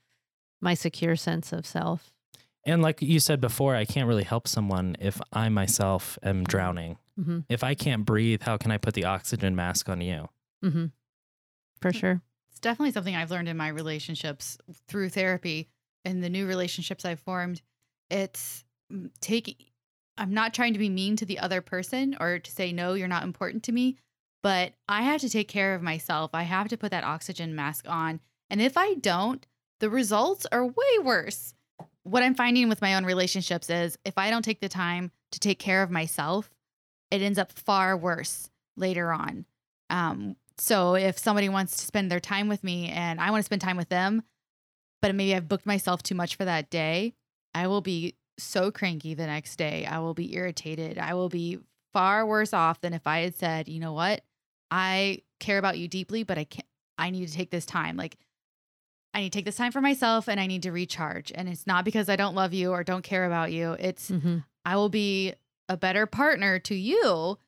[0.61, 2.13] my secure sense of self.
[2.67, 6.99] And like you said before, I can't really help someone if I myself am drowning.
[7.19, 7.41] Mm-hmm.
[7.49, 10.29] If I can't breathe, how can I put the oxygen mask on you?
[10.65, 10.87] Mm-hmm.
[11.81, 12.21] For sure.
[12.51, 15.69] It's definitely something I've learned in my relationships through therapy
[16.05, 17.63] and the new relationships I've formed.
[18.11, 19.57] It's mm, taking,
[20.19, 23.07] I'm not trying to be mean to the other person or to say, no, you're
[23.07, 23.97] not important to me,
[24.43, 26.31] but I have to take care of myself.
[26.35, 28.21] I have to put that oxygen mask on.
[28.51, 29.47] And if I don't,
[29.79, 31.55] the results are way worse.
[32.07, 35.41] What I'm finding with my own relationships is if I don't take the time to
[35.41, 36.49] take care of myself,
[37.11, 39.45] it ends up far worse later on.
[39.91, 43.47] Um, so if somebody wants to spend their time with me and I want to
[43.47, 44.23] spend time with them,
[45.03, 47.15] but maybe I've booked myself too much for that day,
[47.57, 49.85] I will be so cranky the next day.
[49.85, 50.99] I will be irritated.
[50.99, 51.59] I will be
[51.93, 54.23] far worse off than if I had said, you know what?
[54.71, 57.97] I care about you deeply, but I can't, I need to take this time.
[57.97, 58.17] Like,
[59.17, 61.33] I need to take this time for myself and I need to recharge.
[61.35, 63.73] And it's not because I don't love you or don't care about you.
[63.79, 64.39] It's, Mm-hmm.
[64.65, 65.33] I will be
[65.69, 67.39] a better partner to you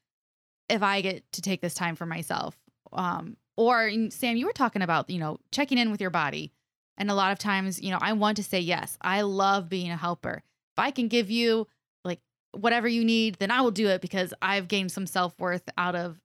[0.69, 2.57] if I get to take this time for myself.
[2.93, 6.53] Um, or Sam, you were talking about, you know, checking in with your body.
[6.97, 8.97] And a lot of times, you know, I want to say yes.
[9.01, 10.43] I love being a helper.
[10.75, 11.67] If I can give you
[12.05, 12.21] like
[12.53, 15.95] whatever you need, then I will do it because I've gained some self worth out
[15.97, 16.19] of.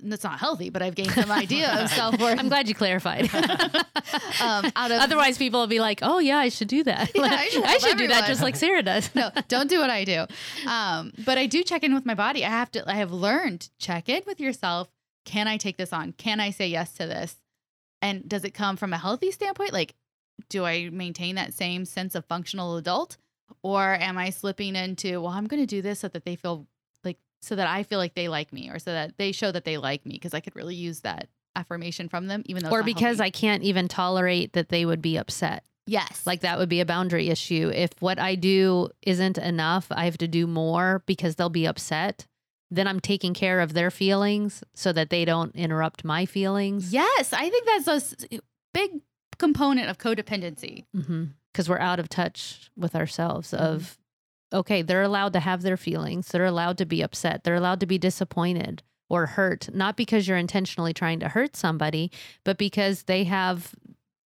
[0.00, 2.38] That's not healthy, but I've gained some idea of self worth.
[2.38, 3.30] I'm glad you clarified.
[4.40, 7.10] Um, out of Otherwise, people will be like, "Oh yeah, I should do that.
[7.14, 9.90] Yeah, Like, I should help do that just like Sarah does." no, don't do what
[9.90, 10.26] I do.
[10.68, 12.44] Um, but I do check in with my body.
[12.44, 12.88] I have to.
[12.88, 14.88] I have learned check in with yourself.
[15.24, 16.12] Can I take this on?
[16.12, 17.36] Can I say yes to this?
[18.02, 19.72] And does it come from a healthy standpoint?
[19.72, 19.94] Like,
[20.50, 23.16] do I maintain that same sense of functional adult,
[23.62, 26.66] or am I slipping into well, I'm going to do this so that they feel
[27.44, 29.76] so that I feel like they like me, or so that they show that they
[29.78, 33.20] like me because I could really use that affirmation from them, even though or because
[33.20, 35.64] I can't even tolerate that they would be upset.
[35.86, 37.70] yes, Like that would be a boundary issue.
[37.72, 42.26] If what I do isn't enough, I have to do more because they'll be upset.
[42.70, 46.92] Then I'm taking care of their feelings so that they don't interrupt my feelings.
[46.92, 48.40] yes, I think that's a
[48.72, 49.00] big
[49.38, 50.86] component of codependency.
[50.96, 51.24] Mm-hmm.
[51.52, 53.52] Because we're out of touch with ourselves.
[53.52, 53.62] Mm-hmm.
[53.62, 53.98] Of
[54.54, 56.28] okay, they're allowed to have their feelings.
[56.28, 57.44] They're allowed to be upset.
[57.44, 59.68] They're allowed to be disappointed or hurt.
[59.74, 62.10] Not because you're intentionally trying to hurt somebody,
[62.44, 63.74] but because they have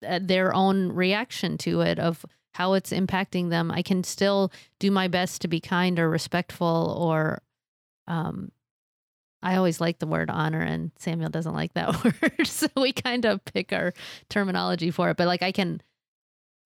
[0.05, 3.71] uh, their own reaction to it of how it's impacting them.
[3.71, 7.41] I can still do my best to be kind or respectful or
[8.07, 8.51] um
[9.43, 12.47] I always like the word honor and Samuel doesn't like that word.
[12.47, 13.93] so we kind of pick our
[14.29, 15.81] terminology for it, but like I can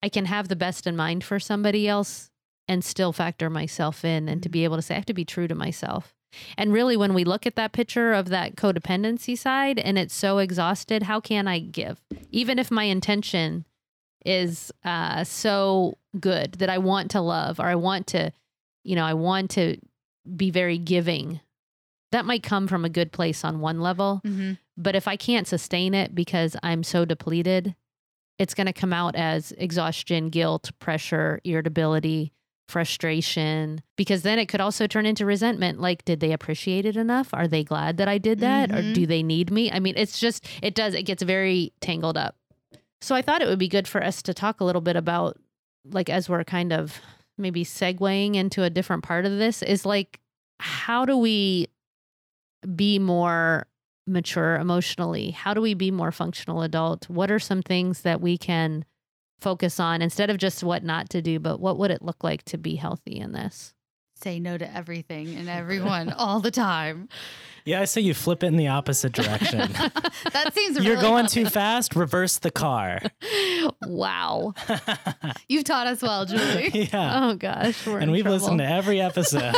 [0.02, 2.30] I can have the best in mind for somebody else
[2.68, 5.24] and still factor myself in and to be able to say I have to be
[5.24, 6.14] true to myself.
[6.56, 10.38] And really when we look at that picture of that codependency side and it's so
[10.38, 12.00] exhausted, how can I give?
[12.30, 13.64] Even if my intention
[14.24, 18.32] is uh so good that I want to love or I want to
[18.84, 19.76] you know, I want to
[20.36, 21.40] be very giving.
[22.12, 24.52] That might come from a good place on one level, Mm-hmm.
[24.76, 27.74] but if I can't sustain it because I'm so depleted,
[28.38, 32.32] it's going to come out as exhaustion, guilt, pressure, irritability,
[32.70, 35.80] frustration, because then it could also turn into resentment.
[35.80, 37.28] Like, did they appreciate it enough?
[37.34, 38.70] Are they glad that I did that?
[38.72, 38.94] Or Mhm.
[38.94, 39.70] do they need me?
[39.70, 42.36] I mean, it's just, it does, it gets very tangled up.
[43.00, 45.38] So I thought it would be good for us to talk a little bit about,
[45.84, 47.00] like, as we're kind of
[47.38, 50.20] maybe segueing into a different part of this, is like,
[50.60, 51.66] how do we
[52.76, 53.66] be more
[54.06, 55.30] mature emotionally?
[55.30, 57.08] How do we be more functional adult?
[57.08, 58.84] What are some things that we can
[59.40, 62.42] focus on instead of just what not to do, but what would it look like
[62.44, 63.74] to be healthy in this?
[64.22, 67.08] Say no to everything and everyone all the time.
[67.64, 69.60] Yeah, I say you flip it in the opposite direction.
[70.32, 71.44] That seems You're really going healthy.
[71.44, 73.00] too fast, reverse the car.
[73.86, 74.54] wow.
[75.48, 76.88] You've taught us well, Julie.
[76.92, 77.20] yeah.
[77.30, 77.86] Oh gosh.
[77.86, 79.54] We're and in we've listened to every episode.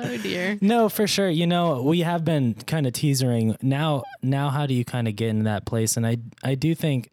[0.00, 0.58] oh dear.
[0.60, 1.28] no, for sure.
[1.28, 3.56] You know, we have been kind of teasering.
[3.62, 5.96] Now now how do you kind of get in that place?
[5.96, 7.10] And I I do think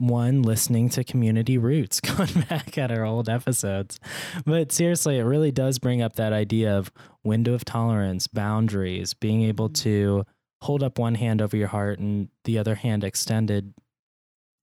[0.00, 4.00] one listening to community roots going back at our old episodes.
[4.44, 6.90] But seriously it really does bring up that idea of
[7.22, 10.24] window of tolerance boundaries being able to
[10.62, 13.74] hold up one hand over your heart and the other hand extended.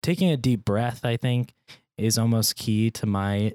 [0.03, 1.53] Taking a deep breath i think
[1.97, 3.53] is almost key to my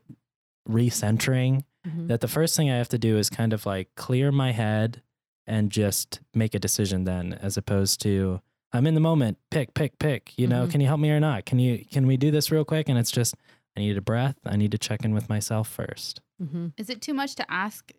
[0.68, 2.06] recentering Mhm.
[2.08, 5.02] that the first thing I have to do is kind of like clear my head
[5.46, 8.40] and just make a decision then as opposed to
[8.72, 10.70] I'm in the moment, pick, pick, pick, you know, Mhm.
[10.70, 11.44] can you help me or not?
[11.44, 12.88] Can you can we do this real quick?
[12.88, 13.34] And it's just
[13.76, 14.36] I need a breath.
[14.44, 16.20] I need to check in with myself first.
[16.40, 16.72] Mhm.
[16.76, 17.90] Is it too much to ask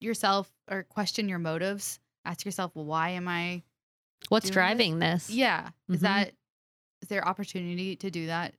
[0.00, 2.00] yourself or question your motives?
[2.24, 3.62] Ask yourself, well, why am I?
[4.28, 4.54] What's Doing this?
[4.54, 5.30] driving this?
[5.30, 5.70] Yeah.
[5.88, 6.02] Is Mhm.
[6.02, 6.34] that,
[7.02, 8.54] is there opportunity to do that?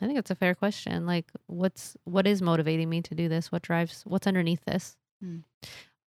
[0.00, 1.06] I think it's a fair question.
[1.06, 3.50] Like, what's what is motivating me to do this?
[3.50, 4.02] What drives?
[4.04, 4.96] What's underneath this?
[5.22, 5.38] Hmm.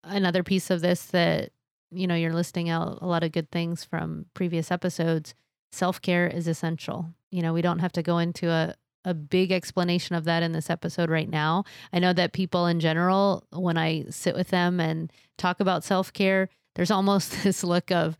[0.03, 1.51] Another piece of this that
[1.91, 5.33] you know you're listing out a lot of good things from previous episodes.
[5.71, 7.13] Self care is essential.
[7.31, 8.75] You know, we don't have to go into a
[9.05, 11.63] a big explanation of that in this episode right now.
[11.93, 16.11] I know that people in general, when I sit with them and talk about self
[16.11, 18.17] care, there's almost this look of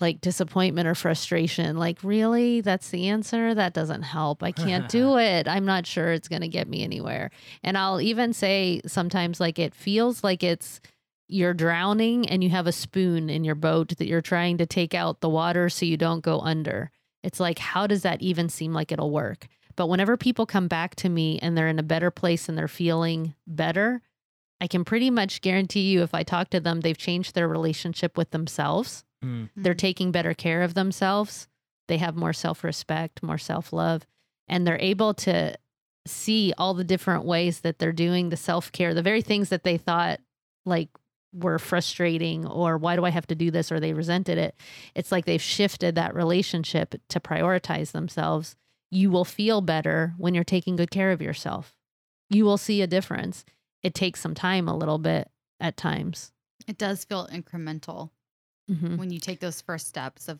[0.00, 1.76] like disappointment or frustration.
[1.76, 2.60] Like, really?
[2.60, 3.54] That's the answer?
[3.54, 4.42] That doesn't help.
[4.42, 5.46] I can't do it.
[5.48, 7.30] I'm not sure it's going to get me anywhere.
[7.62, 10.80] And I'll even say sometimes, like, it feels like it's
[11.32, 14.94] you're drowning and you have a spoon in your boat that you're trying to take
[14.94, 16.90] out the water so you don't go under.
[17.22, 19.48] It's like, how does that even seem like it'll work?
[19.76, 22.68] But whenever people come back to me and they're in a better place and they're
[22.68, 24.02] feeling better,
[24.60, 28.16] I can pretty much guarantee you if I talk to them, they've changed their relationship
[28.16, 29.04] with themselves.
[29.24, 29.50] Mm.
[29.56, 31.48] They're taking better care of themselves.
[31.88, 34.06] They have more self respect, more self love,
[34.48, 35.56] and they're able to
[36.06, 39.64] see all the different ways that they're doing the self care, the very things that
[39.64, 40.20] they thought
[40.64, 40.88] like
[41.32, 44.54] were frustrating or why do I have to do this or they resented it.
[44.94, 48.56] It's like they've shifted that relationship to prioritize themselves.
[48.90, 51.74] You will feel better when you're taking good care of yourself.
[52.28, 53.44] You will see a difference.
[53.82, 56.32] It takes some time, a little bit at times.
[56.66, 58.10] It does feel incremental
[58.70, 58.96] Mhm.
[58.98, 60.38] when you take those first steps of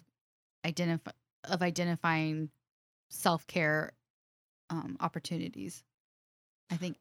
[0.64, 1.10] identify
[1.44, 2.50] of identifying
[3.08, 3.92] self care
[4.70, 5.82] um, opportunities.
[6.70, 6.96] I think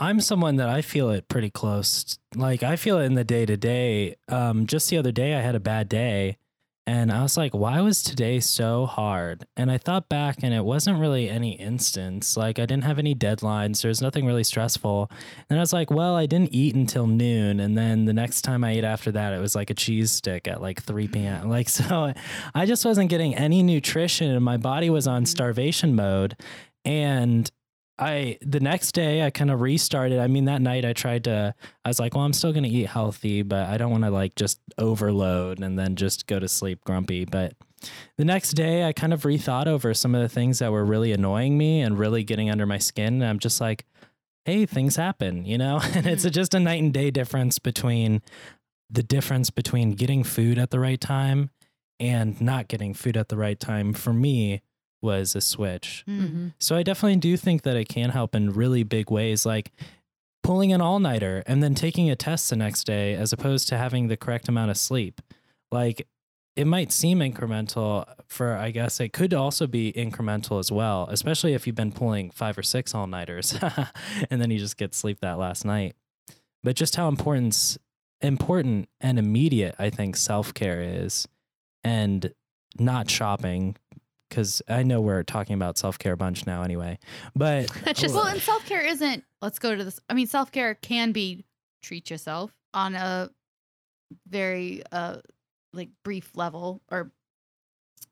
[0.00, 2.18] I'm someone that I feel it pretty close.
[2.34, 4.16] Like I feel it in the day to day.
[4.28, 6.38] Um, just the other day, I had a bad day,
[6.86, 10.64] and I was like, "Why was today so hard?" And I thought back, and it
[10.64, 12.34] wasn't really any instance.
[12.36, 13.82] Like I didn't have any deadlines.
[13.82, 15.10] There was nothing really stressful.
[15.50, 18.64] And I was like, "Well, I didn't eat until noon, and then the next time
[18.64, 21.48] I ate after that, it was like a cheese stick at like 3 p.m.
[21.50, 22.14] Like so,
[22.54, 25.28] I just wasn't getting any nutrition, and my body was on Mhm.
[25.28, 26.36] starvation mode,
[26.86, 27.50] and
[28.00, 30.18] I the next day I kind of restarted.
[30.18, 32.70] I mean that night I tried to I was like, well, I'm still going to
[32.70, 36.48] eat healthy, but I don't want to like just overload and then just go to
[36.48, 37.24] sleep grumpy.
[37.24, 37.54] But
[38.16, 41.12] the next day I kind of rethought over some of the things that were really
[41.12, 43.84] annoying me and really getting under my skin and I'm just like,
[44.44, 45.80] hey, things happen, you know?
[45.94, 48.22] And it's a, just a night and day difference between
[48.88, 51.50] the difference between getting food at the right time
[52.00, 54.62] and not getting food at the right time for me
[55.02, 56.04] was a switch.
[56.08, 56.52] mm, Mhm.
[56.58, 59.72] So I definitely do think that it can help in really big ways, like
[60.42, 63.78] pulling an all nighter and then taking a test the next day as opposed to
[63.78, 65.20] having the correct amount of sleep.
[65.70, 66.06] Like
[66.56, 71.54] it might seem incremental for, I guess it could also be incremental as well, especially
[71.54, 73.54] if you've been pulling five or six all nighters
[74.30, 75.94] and then you just get sleep that last night.
[76.62, 77.78] But just how important,
[78.20, 81.26] important and immediate I think self care is
[81.84, 82.32] and
[82.78, 83.76] not shopping
[84.30, 86.98] because I know we're talking about self care a bunch now anyway.
[87.36, 89.24] But That's just- well, and self care isn't.
[89.42, 90.00] Let's go to this.
[90.08, 91.44] I mean, self care can be
[91.82, 93.30] treat yourself on a
[94.28, 95.16] very uh
[95.72, 97.10] like brief level or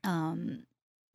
[0.05, 0.65] um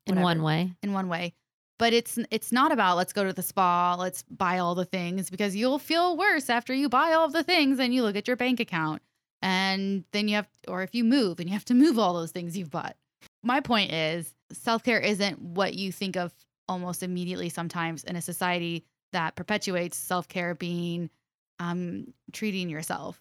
[0.06, 0.72] in whatever, one way.
[0.82, 1.32] in one way
[1.78, 5.30] but it's it's not about let's go to the spa let's buy all the things
[5.30, 8.36] because you'll feel worse after you buy all the things and you look at your
[8.36, 9.00] bank account
[9.42, 12.30] and then you have or if you move and you have to move all those
[12.30, 12.96] things you've bought
[13.42, 16.32] my point is self-care isn't what you think of
[16.68, 21.10] almost immediately sometimes in a society that perpetuates self-care being
[21.60, 23.20] um, treating yourself.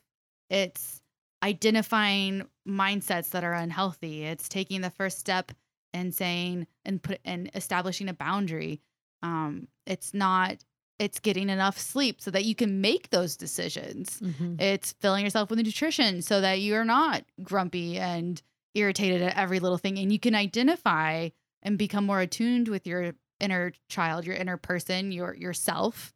[0.50, 1.02] It's
[1.44, 4.24] identifying mindsets that are unhealthy.
[4.24, 5.52] It's taking the first step
[5.94, 8.82] and saying and put and establishing a boundary.
[9.22, 10.58] Um it's not
[11.00, 14.20] it's getting enough sleep so that you can make those decisions.
[14.22, 14.60] Mhm.
[14.60, 18.42] it's filling yourself with nutrition so that you're not grumpy and
[18.74, 21.30] irritated at every little thing and you can identify
[21.62, 26.14] and become more attuned with your inner child your inner person your yourself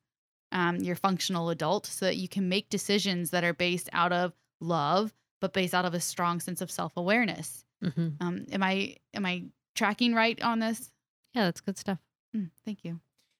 [0.51, 4.34] um, your functional adult so that you can make decisions that are based out of
[4.62, 8.14] love but based out of a strong sense of self-awareness Mhm.
[8.22, 9.43] um, am i am i
[9.76, 10.91] tracking right on this
[11.34, 11.99] Yeah, that's good stuff.
[12.36, 12.99] Mm, thank you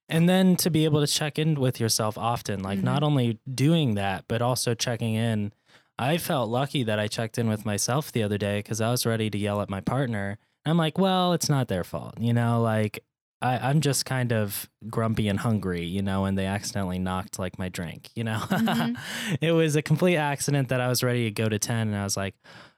[0.09, 3.05] and then to be able to check in with yourself often, like not Mhm.
[3.05, 5.51] only doing that, but also checking in.
[6.00, 9.06] I felt lucky that I checked in with myself the other day because I was
[9.06, 10.38] ready to yell at my partner.
[10.66, 13.04] I'm like, well, it's not their fault, you know, like
[13.41, 17.58] I, I'm just kind of grumpy and hungry, you know, and they accidentally knocked like
[17.58, 18.39] my drink, you know.
[18.39, 18.98] Mhm.
[19.41, 22.04] it was a complete accident that I was ready to go to 10 and I
[22.04, 22.36] was like,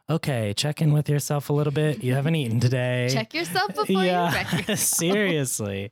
[0.10, 2.04] okay, check in with yourself a little bit.
[2.04, 3.10] You haven't eaten today.
[3.14, 4.80] check yourself before you wreck yourself.
[4.80, 5.92] seriously.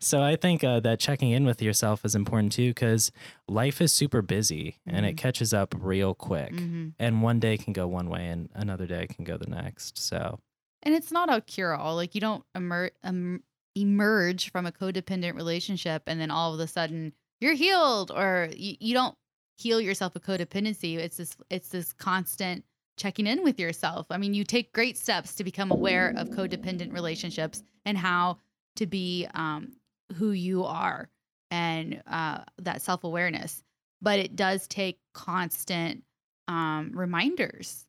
[0.00, 3.12] So I think uh, that checking in with yourself is important too because
[3.48, 5.18] life is super busy and it Mhm.
[5.18, 6.52] catches up real quick.
[6.52, 6.94] Mhm.
[6.98, 9.98] And one day can go one way and another day can go the next.
[9.98, 10.40] So
[10.82, 13.42] and it's not a cure all like you don't emer- um,
[13.76, 18.74] emerge from a codependent relationship and then all of a sudden you're healed or you,
[18.80, 19.14] you don't
[19.56, 22.64] heal yourself of codependency it's this it's this constant
[22.96, 24.06] checking in with yourself.
[24.10, 28.38] I mean you take great steps to become aware of codependent relationships and how
[28.76, 29.72] to be um,
[30.14, 31.08] who you are
[31.50, 33.62] and uh, that self-awareness.
[34.00, 36.02] But it does take constant
[36.48, 37.86] um, reminders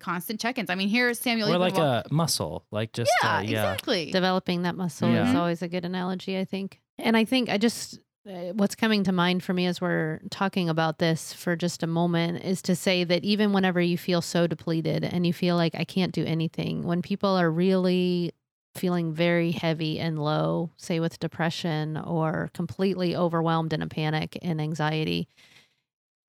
[0.00, 0.68] constant check-ins.
[0.68, 3.72] I mean here's samuel or like wa- a muscle, like just yeah uh, yeah.
[3.72, 4.10] exactly.
[4.10, 6.80] Developing that muscle is always a good analogy i think.
[6.98, 10.70] And i think i just Uh, what's coming to mind for me as we're talking
[10.70, 14.46] about this for just a moment is to say that even whenever you feel so
[14.46, 18.32] depleted and you feel like i can't do anything when people are really
[18.74, 24.58] feeling very heavy and low say with depression or completely overwhelmed in a panic and
[24.58, 25.28] anxiety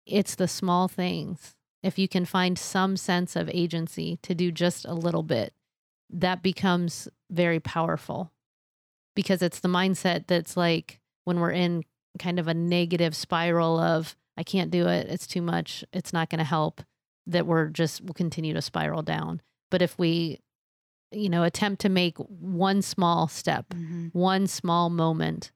[0.06, 1.54] it's the small things.
[1.82, 5.52] If you can find some sense of agency to do just a little bit
[6.10, 8.30] that becomes very powerful
[9.16, 11.84] because it's the mindset that's like when we're in
[12.18, 16.28] kind of a negative spiral of I can't do it, it's too much, it's not
[16.30, 16.82] going to help
[17.26, 19.40] that we're just will continue to spiral down.
[19.70, 20.40] But if we
[21.12, 24.12] you know attempt to make one small step, Mhm.
[24.12, 25.52] one small moment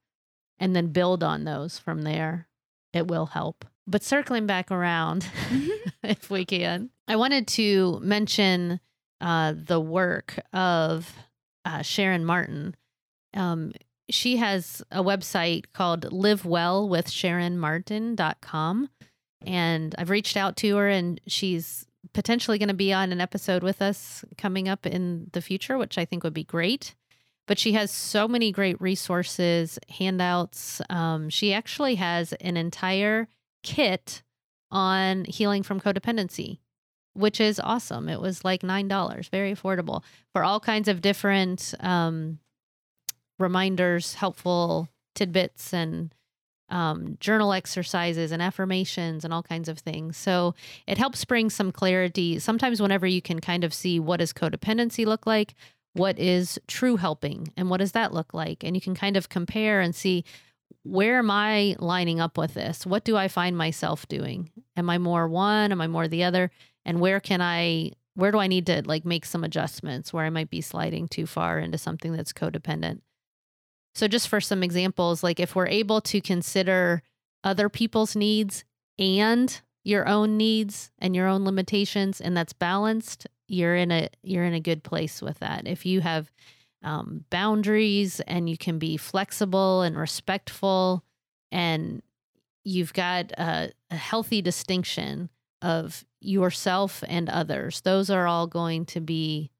[0.58, 2.48] and then build on those from there,
[2.92, 3.64] it will help.
[3.86, 5.26] But circling back around
[6.02, 6.90] if we can.
[7.08, 8.80] I wanted to mention
[9.20, 11.12] uh, the work of
[11.64, 12.76] uh, Sharon Martin.
[13.34, 13.72] Um,
[14.10, 18.90] she has a website called livewellwithsharonmartin.com.
[19.46, 23.62] And I've reached out to her, and she's potentially going to be on an episode
[23.62, 26.94] with us coming up in the future, which I think would be great.
[27.46, 30.82] But she has so many great resources, handouts.
[30.90, 33.28] Um, she actually has an entire
[33.62, 34.22] kit
[34.70, 36.58] on healing from codependency,
[37.14, 38.08] which is awesome.
[38.08, 40.02] It was like $9, very affordable
[40.34, 42.38] for all kinds of different um,
[43.38, 46.14] reminders, helpful tidbits, and
[46.68, 50.16] um, journal exercises and affirmations and all kinds of things.
[50.16, 50.54] So
[50.86, 52.38] it helps bring some clarity.
[52.38, 55.54] Sometimes, whenever you can kind of see what does codependency look like,
[55.94, 59.28] what is true helping, and what does that look like, and you can kind of
[59.28, 60.24] compare and see
[60.82, 62.86] where am I lining up with this?
[62.86, 64.50] What do I find myself doing?
[64.76, 65.72] Am I more one?
[65.72, 66.50] Am I more the other?
[66.84, 70.30] And where can I, where do I need to like make some adjustments where I
[70.30, 73.00] might be sliding too far into something that's codependent?
[73.94, 77.02] So, just for some examples, like if we're able to consider
[77.44, 78.64] other people's needs
[78.98, 84.44] and your own needs and your own limitations, and that's balanced, you're in a you're
[84.44, 85.66] in a good place with that.
[85.66, 86.30] If you have
[86.82, 91.04] um, boundaries and you can be flexible and respectful
[91.50, 92.02] and
[92.64, 95.28] you've got a, a healthy distinction
[95.60, 99.50] of yourself and others those are all going to be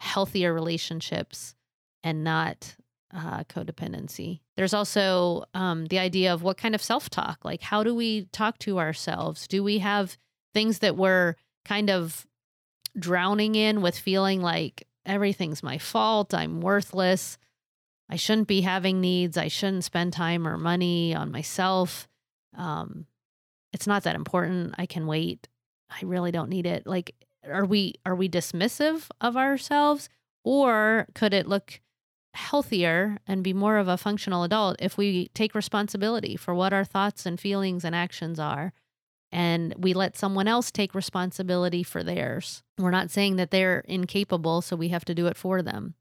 [0.00, 1.54] healthier relationships
[2.02, 2.74] and not
[3.14, 7.94] uh, codependency there's also um, the idea of what kind of self-talk like how do
[7.94, 10.16] we talk to ourselves do we have
[10.52, 12.26] things that we're kind of
[12.98, 16.34] drowning in with feeling like everything's my fault.
[16.34, 17.38] I'm worthless.
[18.08, 19.36] I shouldn't be having needs.
[19.36, 22.06] I shouldn't spend time or money on myself.
[22.56, 23.06] Um,
[23.72, 24.74] it's not that important.
[24.78, 25.48] I can wait.
[25.90, 26.86] I really don't need it.
[26.86, 27.14] Like,
[27.46, 30.08] are we are we dismissive of ourselves,
[30.44, 31.80] or could it look
[32.34, 36.84] healthier and be more of a functional adult if we take responsibility for what our
[36.84, 38.72] thoughts and feelings and actions are?
[39.34, 42.62] and we let someone else take responsibility for theirs.
[42.78, 45.94] We're not saying that they're incapable, so we have to do it for them.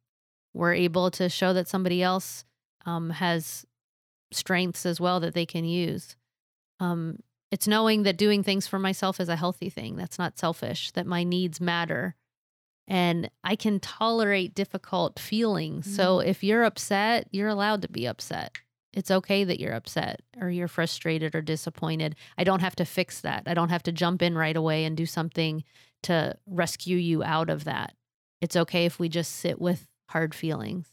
[0.54, 2.46] We're able to show that somebody else
[2.86, 3.66] um, has
[4.32, 6.16] strengths as well that they can use.
[6.80, 9.96] Um, it's knowing that doing things for myself is a healthy thing.
[9.96, 12.16] That's not selfish, that my needs matter.
[12.88, 15.96] And I can tolerate difficult feelings.
[15.96, 18.58] So if you're upset, you're allowed to be upset.
[18.94, 22.16] It's okay that you're upset or you're frustrated or disappointed.
[22.38, 23.44] I don't have to fix that.
[23.48, 25.64] I don't have to jump in right away and do something
[26.04, 27.94] to rescue you out of that.
[28.42, 30.88] It's okay if we just sit with hard feelings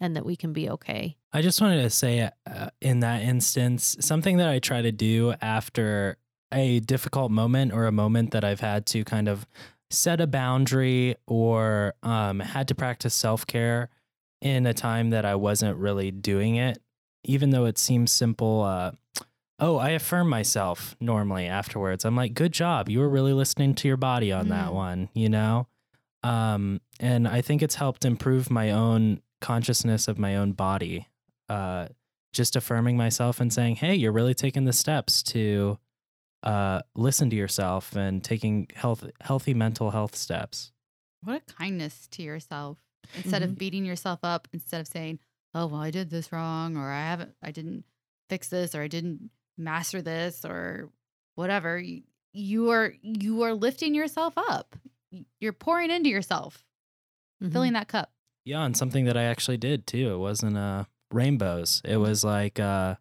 [0.00, 1.16] and that we can be okay.
[1.32, 5.34] I just wanted to say uh, in that instance, something that I try to do
[5.40, 6.16] after
[6.52, 9.46] a difficult moment or a moment that I've had to kind of
[9.90, 13.88] set a boundary or um, had to practice self care
[14.40, 16.78] in a time that I wasn't really doing it,
[17.24, 18.62] even though it seems simple.
[18.62, 18.92] Uh,
[19.58, 22.04] oh, I affirm myself normally afterwards.
[22.04, 22.88] I'm like, good job.
[22.88, 24.74] You were really listening to your body on that Mm.
[24.74, 25.66] one, you know?
[26.22, 31.08] Um, and I think it's helped improve my own consciousness of my own body.
[31.48, 31.86] Uh,
[32.32, 35.78] just affirming myself and saying, hey, you're really taking the steps to
[36.46, 40.72] uh, listen to yourself and taking health, healthy mental health steps.
[41.22, 42.78] What a kindness to yourself.
[43.14, 43.44] instead Mhm.
[43.44, 45.20] of beating yourself up, instead of saying,
[45.54, 47.84] "Oh, well, I did this wrong," or "I haven't, I didn't
[48.28, 50.90] fix this," or "I didn't master this," or
[51.36, 51.78] whatever.
[51.78, 54.74] You, you are you are lifting yourself up.
[55.40, 56.66] You're pouring into yourself,
[57.42, 57.52] Mhm.
[57.52, 58.12] filling that cup.
[58.44, 60.12] Yeah, and something that I actually did too.
[60.14, 61.80] It wasn't uh rainbows.
[61.84, 62.96] It was like uh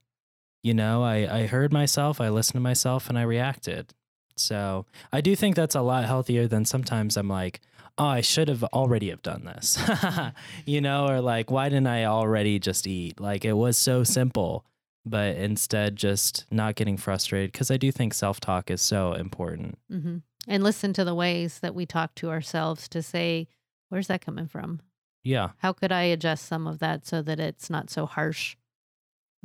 [0.66, 3.94] you know, I I heard myself, I listened to myself and I reacted.
[4.38, 7.62] So, I do think that's a lot healthier than sometimes I'm like,
[7.98, 9.78] "Oh, I should have already have done this."
[10.66, 14.66] you know, or like, "Why didn't I already just eat?" Like it was so simple,
[15.06, 19.78] but instead just not getting frustrated because I do think self-talk is so important.
[19.90, 20.24] Mhm.
[20.48, 23.48] And listen to the ways that we talk to ourselves to say,
[23.90, 24.80] where's that coming from?
[25.24, 25.50] Yeah.
[25.60, 28.56] How could I adjust some of that so that it's not so harsh,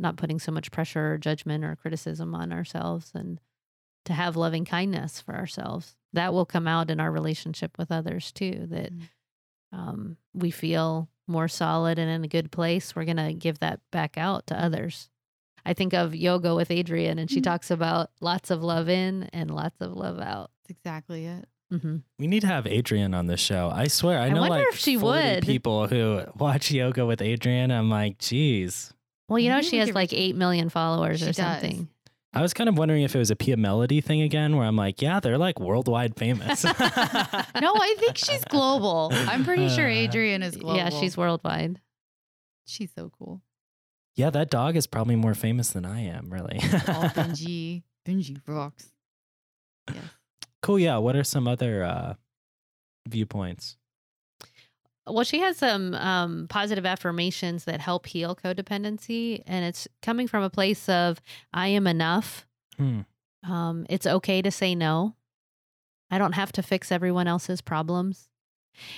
[0.00, 3.40] not putting so much pressure or judgment or criticism on ourselves, and
[4.06, 5.94] to have loving kindness for ourselves?
[6.12, 8.66] That will come out in our relationship with others too.
[8.70, 9.08] That Mm.
[9.72, 12.96] um, we feel more solid and in a good place.
[12.96, 15.08] We're going to give that back out to others.
[15.64, 17.44] I think of yoga with Adriene, and she Mm.
[17.44, 20.50] talks about lots of love in and lots of love out.
[20.64, 21.46] That's exactly it.
[21.70, 23.70] hmm We need to have Adriene on the show.
[23.72, 25.44] I swear, I I know wonder like if she 40 would.
[25.46, 27.70] people who watch yoga with Adriene.
[27.70, 28.92] I'm like, geez.
[29.30, 31.36] Well, you know, she has like 8 million followers She or does.
[31.36, 31.88] something.
[32.32, 34.76] I was kind of wondering if it was a Pia Mellody thing again, where I'm
[34.76, 36.64] like, yeah, they're like worldwide famous.
[37.60, 39.10] No, I think she's global.
[39.12, 40.76] I'm pretty sure Uh, Adriene is global.
[40.76, 41.80] Yeah, she's worldwide.
[42.66, 43.40] she's so cool.
[44.16, 46.58] yeah, that dog is probably more famous than I am, really.
[46.62, 48.90] All Benji, Benji rocks.
[49.88, 49.96] Yes.
[50.62, 50.78] cool.
[50.78, 50.98] Yeah.
[50.98, 52.14] What are some other uh,
[53.08, 53.76] viewpoints?
[55.12, 59.42] Well, she has some um, positive affirmations that help heal codependency.
[59.46, 61.20] And it's coming from a place of,
[61.52, 62.46] I am enough.
[62.76, 63.00] Hmm.
[63.42, 65.14] Um, it's okay to say no.
[66.10, 68.28] I don't have to fix everyone else's problems.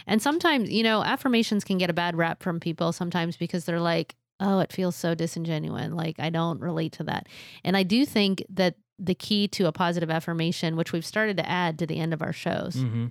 [0.07, 3.81] And sometimes, you know, affirmations can get a bad rap from people sometimes because they're
[3.81, 5.93] like, oh, it feels so disingenuous.
[5.93, 7.29] Like, I don't relate to that.
[7.65, 11.49] And I do think that the key to a positive affirmation, which we've started to
[11.49, 13.07] add to the end of our shows, hmm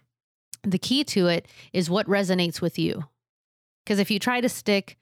[0.63, 3.05] the key to it is what resonates with you.
[3.83, 4.97] Because if you try to stick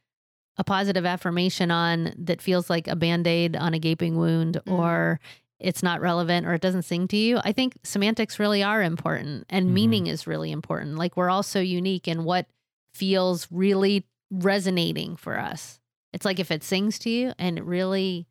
[0.58, 4.78] a positive affirmation on that feels like a band aid on a gaping wound Mm.
[4.80, 5.20] or
[5.60, 9.46] it's not relevant or it doesn't sing to you, I think semantics really are important
[9.50, 9.74] and Mhm.
[9.74, 10.96] meaning is really important.
[10.96, 12.48] Like we're all so unique in what
[12.94, 15.80] feels really resonating for us.
[16.14, 18.28] It's like if it sings to you and it really,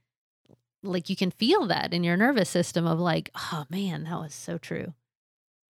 [0.83, 4.35] like you can feel that in your nervous system of like, oh man, that was
[4.35, 4.95] so true.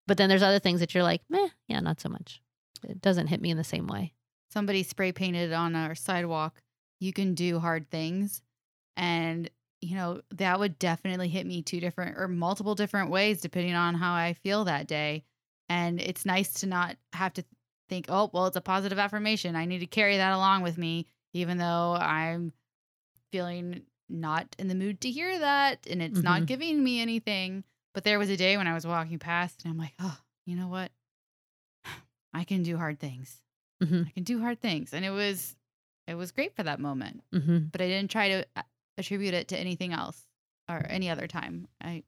[0.07, 2.41] But then there's other things that you're like, meh, yeah, not so much.
[2.85, 4.13] It doesn't hit me in the same way.
[4.53, 6.63] Somebody spray painted on our sidewalk.
[7.01, 8.43] You can do hard things,
[8.97, 9.51] and
[9.83, 13.95] you know that would definitely hit me two different or multiple different ways depending on
[13.95, 15.25] how I feel that day.
[15.69, 17.45] And it's nice to not have to
[17.89, 19.57] think, oh, well, it's a positive affirmation.
[19.57, 22.53] I need to carry that along with me, even though I'm
[23.33, 26.47] feeling not in the mood to hear that and it's not Mhm.
[26.47, 27.65] giving me anything.
[27.97, 30.55] But there was a day when I was walking past and I'm like, oh, you
[30.55, 30.93] know what?
[32.35, 33.41] I can do hard things.
[33.83, 34.07] Mhm.
[34.07, 34.93] I can do hard things.
[34.93, 35.57] And it was
[36.07, 37.23] it was great for that moment.
[37.33, 38.63] hmm But I didn't try to uh,
[38.99, 40.27] attribute it to anything else
[40.69, 41.69] or any other time.
[41.81, 42.03] I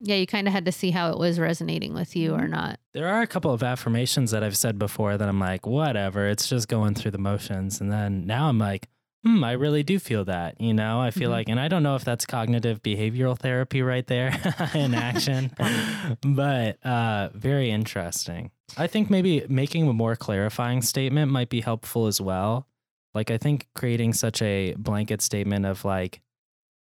[0.00, 2.50] Yeah, you kind of had to see how it was resonating with you or Mhm.
[2.50, 2.80] not.
[2.94, 6.48] There are a couple of affirmations that I've said before that I'm like, whatever, it's
[6.48, 7.82] just going through the motions.
[7.82, 8.88] And then now I'm like,
[9.24, 10.60] hmm, I really do feel that.
[10.60, 11.32] You know, I feel Mhm.
[11.32, 14.28] like, and I don't know if that's cognitive behavioral therapy right there
[14.74, 15.50] in action,
[16.22, 18.50] but uh, very interesting.
[18.76, 22.66] I think maybe making a more clarifying statement might be helpful as well.
[23.14, 26.20] Like, I think creating such a blanket statement of like,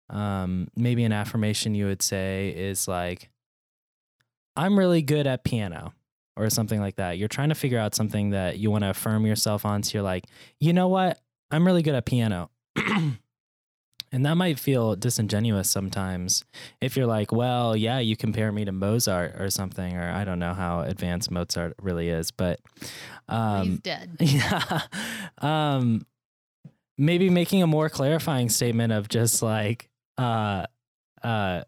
[0.10, 3.30] um, maybe an affirmation you would say is like,
[4.56, 5.94] I'm really good at piano
[6.36, 7.18] or something like that.
[7.18, 9.84] You're trying to figure out something that you want to affirm yourself on.
[9.84, 10.26] So you're like,
[10.60, 11.20] you know what?
[11.54, 12.50] I'm really good at piano.
[12.76, 16.44] and that might feel disingenuous sometimes
[16.82, 20.40] if you're like, well, yeah, you compare me to Mozart or something, or I don't
[20.40, 22.90] know how advanced Mozart really is, but he's
[23.30, 24.16] um, dead.
[24.20, 24.82] yeah.
[25.38, 26.06] Um
[26.98, 30.66] maybe making a more clarifying statement of just like uh
[31.24, 31.64] uh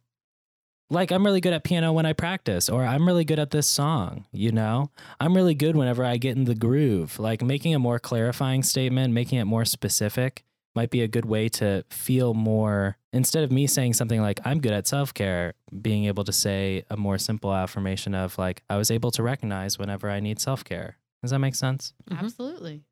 [0.90, 3.68] like I'm really good at piano when I practice or I'm really good at this
[3.68, 4.92] song, you know?
[5.20, 7.18] I'm really good whenever I get in the groove.
[7.20, 10.44] Like making a more clarifying statement, making it more specific
[10.76, 14.60] might be a good way to feel more instead of me saying something like I'm
[14.60, 18.92] good at self-care, being able to say a more simple affirmation of like I was
[18.92, 20.98] able to recognize whenever I need self-care.
[21.24, 21.94] Does that make sense?
[22.12, 22.20] Mhm.
[22.20, 22.84] Absolutely.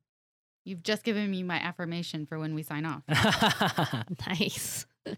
[0.66, 3.04] You've just given me my affirmation for when we sign off.
[4.28, 4.86] Nice.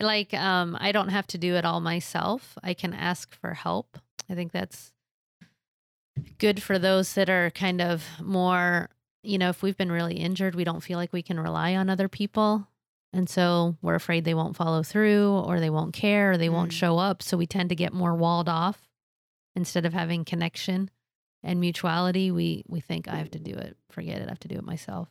[0.00, 2.56] Like um I don't have to do it all myself.
[2.62, 3.98] I can ask for help.
[4.30, 4.92] I think that's
[6.38, 8.88] good for those that are kind of more
[9.22, 11.90] you know, if we've been really injured, we don't feel like we can rely on
[11.90, 12.66] other people.
[13.12, 16.70] And so we're afraid they won't follow through or they won't care or they won't
[16.70, 16.74] Mm.
[16.78, 17.22] show up.
[17.22, 18.88] So we tend to get more walled off
[19.54, 20.90] instead of having connection
[21.42, 22.30] and mutuality.
[22.30, 23.76] We we think I have to do it.
[23.90, 24.26] Forget it.
[24.26, 25.10] I have to do it myself.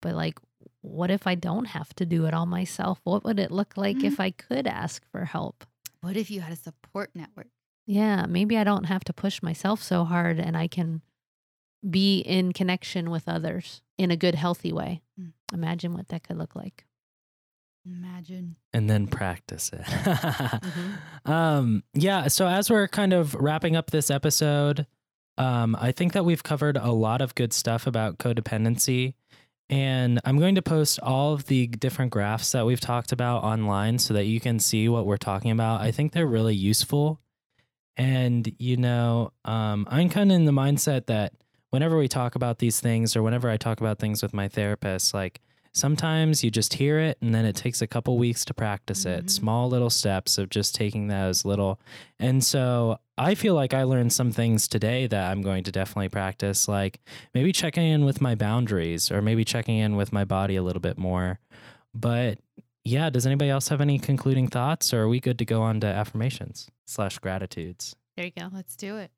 [0.00, 0.38] But like
[0.84, 3.00] what if I don't have to do it all myself?
[3.04, 4.04] What would it look like Mhm.
[4.04, 5.64] if I could ask for help?
[6.02, 7.48] What if you had a support network?
[7.86, 11.00] Yeah, maybe I don't have to push myself so hard and I can
[11.88, 15.02] be in connection with others in a good, healthy way.
[15.20, 15.32] Mm.
[15.52, 16.84] Imagine what that could look like.
[17.86, 18.56] Imagine.
[18.72, 19.82] and then practice it.
[19.82, 20.92] Mm-hmm.
[21.30, 22.28] um, yeah.
[22.28, 24.86] So as we're kind of wrapping up this episode,
[25.36, 29.14] um, I think that we've covered a lot of good stuff about codependency.
[29.70, 33.98] And I'm going to post all of the different graphs that we've talked about online
[33.98, 35.80] so that you can see what we're talking about.
[35.80, 37.20] I think they're really useful.
[37.96, 41.32] And, you know, um, I'm kind of in the mindset that
[41.70, 45.14] whenever we talk about these things or whenever I talk about things with my therapist,
[45.14, 45.40] like
[45.74, 49.26] sometimes you just hear it and then it takes a couple weeks to practice it.
[49.26, 49.30] Mhm.
[49.30, 51.78] Small little steps of just taking those little.
[52.18, 56.08] And so I feel like I learned some things today that I'm going to definitely
[56.08, 57.00] practice, like
[57.34, 60.80] maybe checking in with my boundaries or maybe checking in with my body a little
[60.80, 61.40] bit more.
[61.94, 62.38] But
[62.84, 65.80] yeah, does anybody else have any concluding thoughts or are we good to go on
[65.80, 67.96] to affirmations slash gratitudes?
[68.16, 68.48] There you go.
[68.52, 69.10] Let's do it.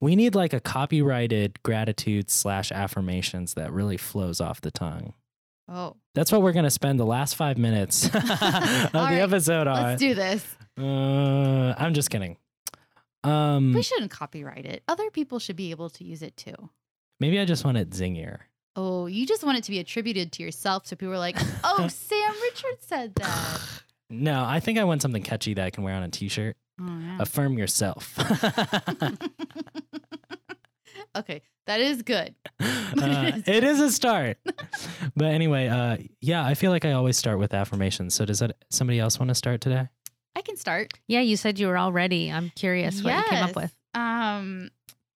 [0.00, 5.14] We need like a copyrighted gratitude slash affirmations that really flows off the tongue.
[5.68, 9.66] Oh, That's what we're going to spend the last five minutes of the right, episode
[9.66, 9.82] on.
[9.82, 10.44] let's do this.
[10.80, 12.36] uh, I'm just kidding.
[13.24, 14.82] Um, We shouldn't copyright it.
[14.88, 16.54] Other people should be able to use it too.
[17.20, 18.38] maybe I just want it zingier.
[18.76, 21.88] Oh, you just want it to be attributed to yourself so people are like, oh,
[21.90, 23.60] Sam Richard said that.
[24.10, 26.56] No, I think I want something catchy that I can wear on a t-shirt.
[26.80, 27.16] Oh, no.
[27.20, 28.16] Affirm yourself.
[31.18, 32.34] okay, that is good.
[33.00, 34.38] Uh, it is a start.
[35.14, 38.14] but anyway, uh, yeah, I feel like I always start with affirmations.
[38.14, 39.88] So does that somebody else want to start today?
[40.34, 40.94] I can start.
[41.06, 42.32] Yeah, you said you were all ready.
[42.32, 43.72] I'm curious what you came up with.
[43.94, 44.70] Um,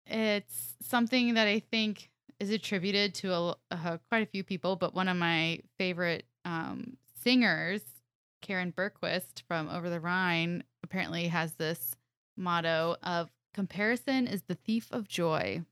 [0.08, 4.94] it's something that I think is attributed to a, uh, quite a few people, but
[4.94, 7.82] one of my favorite um, singers,
[8.42, 11.96] Karin Bergquist from Over the Rhine, apparently has this
[12.36, 15.64] motto of comparison is the thief of joy.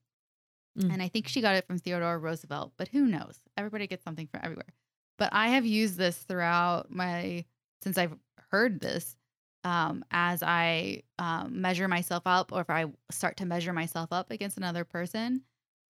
[0.80, 0.94] Mm.
[0.94, 3.38] And I think she got it from Theodore Roosevelt, but who knows?
[3.58, 4.74] Everybody gets something from everywhere.
[5.18, 7.46] But I have used this throughout my,
[7.82, 8.16] since I've
[8.52, 9.16] heard this,
[9.64, 14.32] um, as I um, measure myself up, or if I start to measure myself up
[14.32, 15.42] against another person.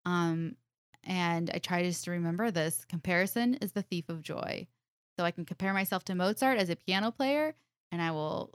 [0.05, 0.55] Um,
[1.03, 4.67] and I try just to remember this comparison is the thief of joy.
[5.17, 7.55] So I can compare myself to Mozart as a piano player,
[7.91, 8.53] and I will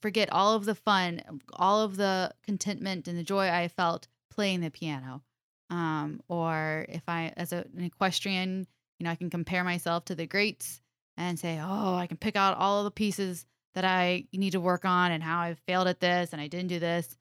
[0.00, 1.20] forget all of the fun,
[1.52, 5.22] all of the contentment and the joy I felt playing the piano.
[5.70, 8.66] Um, or if I, as a, an equestrian,
[8.98, 10.80] you know, I can compare myself to the greats
[11.16, 14.60] and say, oh, I can pick out all of the pieces that I need to
[14.60, 17.16] work on and how I failed at this and I didn't do this.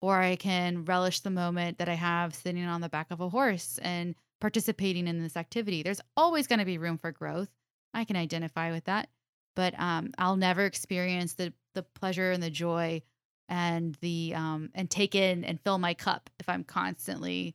[0.00, 3.28] Or I can relish the moment that I have sitting on the back of a
[3.28, 5.82] horse and participating in this activity.
[5.82, 7.48] There's always going to be room for growth.
[7.92, 9.08] I can identify with that,
[9.56, 13.02] but um, I'll never experience the the pleasure and the joy
[13.48, 17.54] and the um, and take in and fill my cup if I'm constantly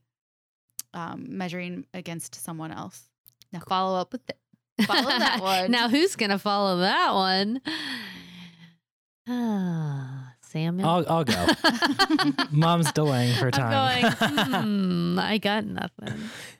[0.93, 3.01] um, measuring against someone else.
[3.51, 4.35] Now follow up with the,
[4.85, 5.71] follow that one.
[5.71, 7.61] now, who's going to follow that one?
[9.27, 10.87] Ah, Samuel.
[10.87, 11.47] I'll, I'll go.
[12.51, 14.13] Mom's delaying her time.
[14.19, 16.13] I'm going, hmm, I got nothing.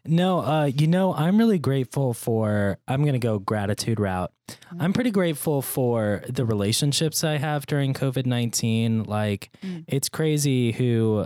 [0.06, 2.78] No, uh, you know, I'm really grateful for.
[2.88, 4.32] I'm going to go gratitude route.
[4.80, 9.04] I'm pretty grateful for the relationships I have during COVID 19.
[9.04, 9.84] Like, Mm.
[9.88, 11.26] it's crazy who,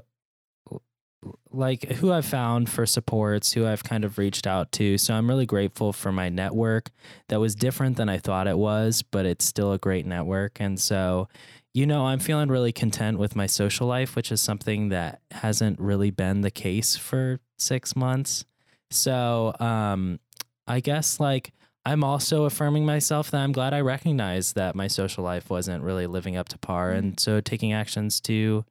[1.57, 4.97] like, who I've found for supports, who I've kind of reached out to.
[4.97, 6.91] So I'm really grateful for my network
[7.29, 10.59] that was different than I thought it was, but it's still a great network.
[10.59, 11.27] And so,
[11.73, 15.79] you know, I'm feeling really content with my social life, which is something that hasn't
[15.79, 18.45] really been the case for six months.
[18.89, 20.19] So, um,
[20.67, 21.51] I guess like
[21.85, 26.05] I'm also affirming myself that I'm glad I recognized that my social life wasn't really
[26.05, 26.91] living up to par.
[26.91, 28.65] And so taking actions to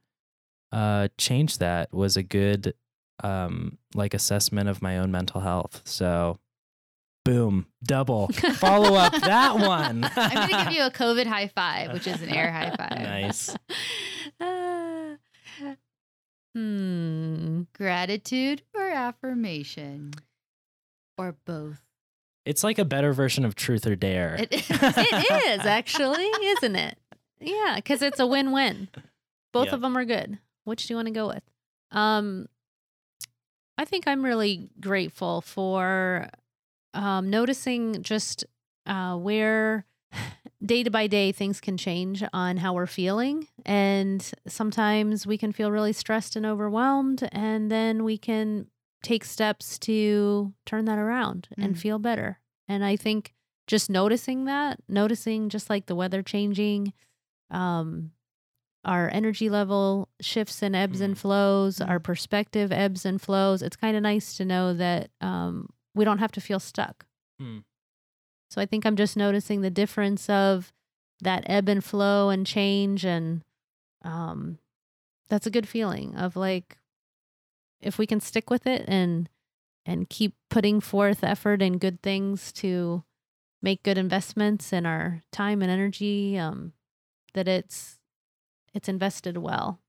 [0.76, 2.74] uh, change that was a good
[3.24, 5.80] um, like assessment of my own mental health.
[5.84, 6.38] So
[7.24, 8.28] boom, double.
[8.56, 10.04] Follow up that one.
[10.16, 13.00] I'm going to give you a COVID high five, which is an air high five.
[13.00, 13.56] Nice.
[14.40, 15.14] Ah.
[16.54, 17.62] hmm.
[17.74, 20.12] Gratitude or affirmation?
[21.18, 21.80] Or both?
[22.44, 24.36] It's like a better version of truth or dare.
[24.38, 26.98] It, It is actually, isn't it?
[27.40, 28.88] Yeah, because it's a win-win.
[29.52, 29.74] Both Yep.
[29.74, 30.38] of them are good.
[30.66, 31.42] Which do you want to go with?
[31.92, 32.46] Um,
[33.78, 36.28] I think I'm really grateful for
[36.94, 38.44] um, noticing just
[38.86, 39.86] uh, where
[40.64, 43.46] day to by day things can change on how we're feeling.
[43.64, 47.28] And sometimes we can feel really stressed and overwhelmed.
[47.32, 48.66] And then we can
[49.02, 51.78] take steps to turn that around and Mm.
[51.78, 52.40] feel better.
[52.66, 53.34] And I think
[53.68, 56.92] just noticing that, noticing just like the weather changing,
[57.50, 58.10] um,
[58.86, 61.18] our energy level shifts and ebbs and Mhm.
[61.18, 62.04] flows, our Mhm.
[62.04, 63.60] perspective ebbs and flows.
[63.60, 67.04] It's kind of nice to know that um, we don't have to feel stuck.
[67.38, 67.58] Hmm.
[68.50, 70.72] So I think I'm just noticing the difference of
[71.20, 73.42] that ebb and flow and change and
[74.02, 74.58] um
[75.28, 76.78] that's a good feeling of like
[77.80, 79.28] if we can stick with it and
[79.84, 83.02] and keep putting forth effort and good things to
[83.62, 86.72] make good investments in our time and energy um
[87.34, 87.95] that it's
[88.76, 89.80] it's invested well.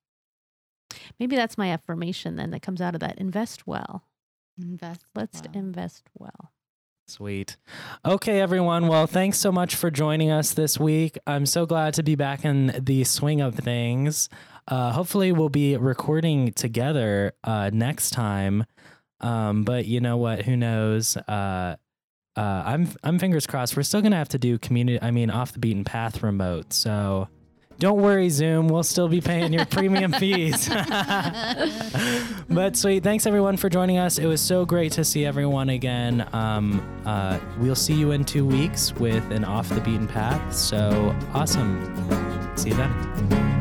[1.19, 4.05] Maybe that's my affirmation then that comes out of that invest well.
[4.59, 5.05] Invest.
[5.13, 5.51] Let's well.
[5.53, 6.51] invest well.
[7.09, 7.57] Sweet.
[8.05, 8.87] Okay, everyone.
[8.87, 11.17] Well, thanks so much for joining us this week.
[11.25, 14.27] I'm so glad to be back in the swing of things.
[14.67, 18.65] Uh, hopefully, we'll be recording together uh, next time.
[19.21, 20.43] Um, but you know what?
[20.43, 21.15] Who knows?
[21.15, 21.77] Uh,
[22.35, 23.77] uh, I'm I'm fingers crossed.
[23.77, 25.01] We're still gonna have to do community.
[25.01, 26.73] I mean, off the beaten path remote.
[26.73, 27.29] So
[27.79, 28.67] don't worry, Zoom.
[28.67, 30.69] We'll still be paying your premium fees.
[32.49, 33.03] but sweet.
[33.03, 34.17] Thanks everyone for joining us.
[34.17, 36.27] It was so great to see everyone again.
[36.33, 40.53] Um, uh, we'll see you in two weeks with an off the beaten path.
[40.53, 41.77] So awesome.
[42.55, 43.56] See you then.